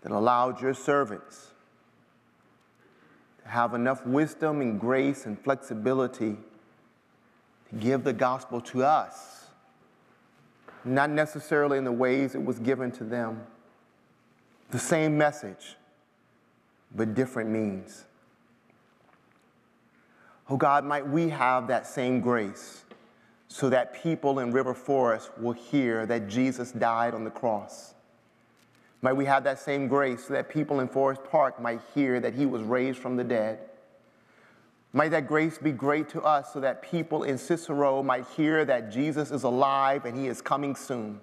that 0.03 0.11
allowed 0.11 0.61
your 0.61 0.75
servants 0.75 1.49
to 3.43 3.49
have 3.49 3.75
enough 3.75 4.05
wisdom 4.07 4.61
and 4.61 4.81
grace 4.81 5.27
and 5.27 5.39
flexibility 5.39 6.37
to 7.69 7.75
give 7.79 8.05
the 8.05 8.13
gospel 8.13 8.61
to 8.63 8.83
us, 8.83 9.47
not 10.85 11.11
necessarily 11.11 11.77
in 11.77 11.85
the 11.85 11.93
ways 11.93 12.35
it 12.35 12.43
was 12.43 12.59
given 12.59 12.91
to 12.93 13.05
them. 13.05 13.43
The 14.71 14.79
same 14.79 15.19
message, 15.19 15.77
but 16.95 17.15
different 17.15 17.51
means. 17.51 18.05
Oh 20.51 20.57
God, 20.57 20.85
might 20.85 21.07
we 21.07 21.29
have 21.29 21.69
that 21.69 21.87
same 21.87 22.21
grace 22.21 22.85
so 23.49 23.69
that 23.69 24.03
people 24.03 24.39
in 24.39 24.53
River 24.53 24.75
Forest 24.75 25.31
will 25.39 25.53
hear 25.53 26.07
that 26.07 26.29
Jesus 26.29 26.73
died 26.73 27.15
on 27.15 27.25
the 27.25 27.31
cross. 27.31 27.95
Might 29.03 29.13
we 29.13 29.27
have 29.27 29.45
that 29.45 29.59
same 29.59 29.89
grace 29.89 30.25
so 30.25 30.35
that 30.35 30.49
people 30.49 30.81
in 30.81 30.89
Forest 30.89 31.23
Park 31.31 31.61
might 31.61 31.81
hear 31.95 32.19
that 32.21 32.35
he 32.35 32.47
was 32.47 32.63
raised 32.63 32.99
from 32.99 33.17
the 33.17 33.25
dead. 33.25 33.61
Might 34.93 35.11
that 35.11 35.27
grace 35.27 35.59
be 35.59 35.71
great 35.71 36.09
to 36.11 36.23
us 36.23 36.53
so 36.53 36.61
that 36.61 36.83
people 36.83 37.25
in 37.25 37.37
Cicero 37.37 38.03
might 38.03 38.27
hear 38.29 38.65
that 38.65 38.91
Jesus 38.91 39.31
is 39.31 39.43
alive 39.43 40.07
and 40.07 40.19
he 40.19 40.29
is 40.29 40.41
coming 40.41 40.75
soon. 40.75 41.21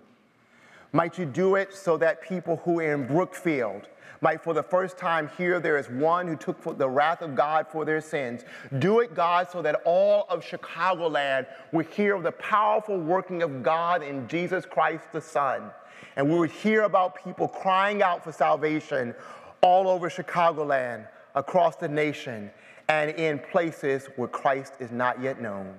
Might 0.91 1.17
you 1.17 1.25
do 1.25 1.55
it 1.55 1.73
so 1.73 1.97
that 1.97 2.21
people 2.21 2.57
who 2.57 2.79
are 2.79 2.93
in 2.93 3.07
Brookfield 3.07 3.87
might 4.21 4.43
for 4.43 4.53
the 4.53 4.63
first 4.63 4.97
time 4.97 5.29
hear 5.37 5.59
there 5.59 5.77
is 5.77 5.89
one 5.89 6.27
who 6.27 6.35
took 6.35 6.77
the 6.77 6.89
wrath 6.89 7.21
of 7.21 7.35
God 7.35 7.67
for 7.67 7.85
their 7.85 8.01
sins. 8.01 8.43
Do 8.79 9.01
it, 9.01 9.13
God, 9.13 9.49
so 9.51 9.61
that 9.61 9.81
all 9.85 10.25
of 10.29 10.43
Chicagoland 10.43 11.47
will 11.71 11.85
hear 11.85 12.15
of 12.15 12.23
the 12.23 12.31
powerful 12.31 12.97
working 12.97 13.43
of 13.43 13.61
God 13.61 14.01
in 14.01 14.27
Jesus 14.27 14.65
Christ 14.65 15.11
the 15.11 15.21
Son. 15.21 15.69
And 16.15 16.29
we 16.29 16.39
would 16.39 16.51
hear 16.51 16.83
about 16.83 17.23
people 17.23 17.47
crying 17.47 18.01
out 18.01 18.23
for 18.23 18.31
salvation 18.31 19.13
all 19.61 19.89
over 19.89 20.09
Chicagoland, 20.09 21.07
across 21.33 21.75
the 21.75 21.87
nation, 21.87 22.49
and 22.87 23.11
in 23.11 23.39
places 23.39 24.07
where 24.15 24.27
Christ 24.27 24.73
is 24.79 24.91
not 24.91 25.21
yet 25.21 25.41
known. 25.41 25.75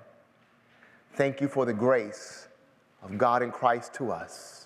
Thank 1.15 1.41
you 1.41 1.49
for 1.49 1.65
the 1.65 1.73
grace 1.73 2.49
of 3.03 3.17
God 3.17 3.43
in 3.43 3.51
Christ 3.51 3.95
to 3.95 4.11
us. 4.11 4.66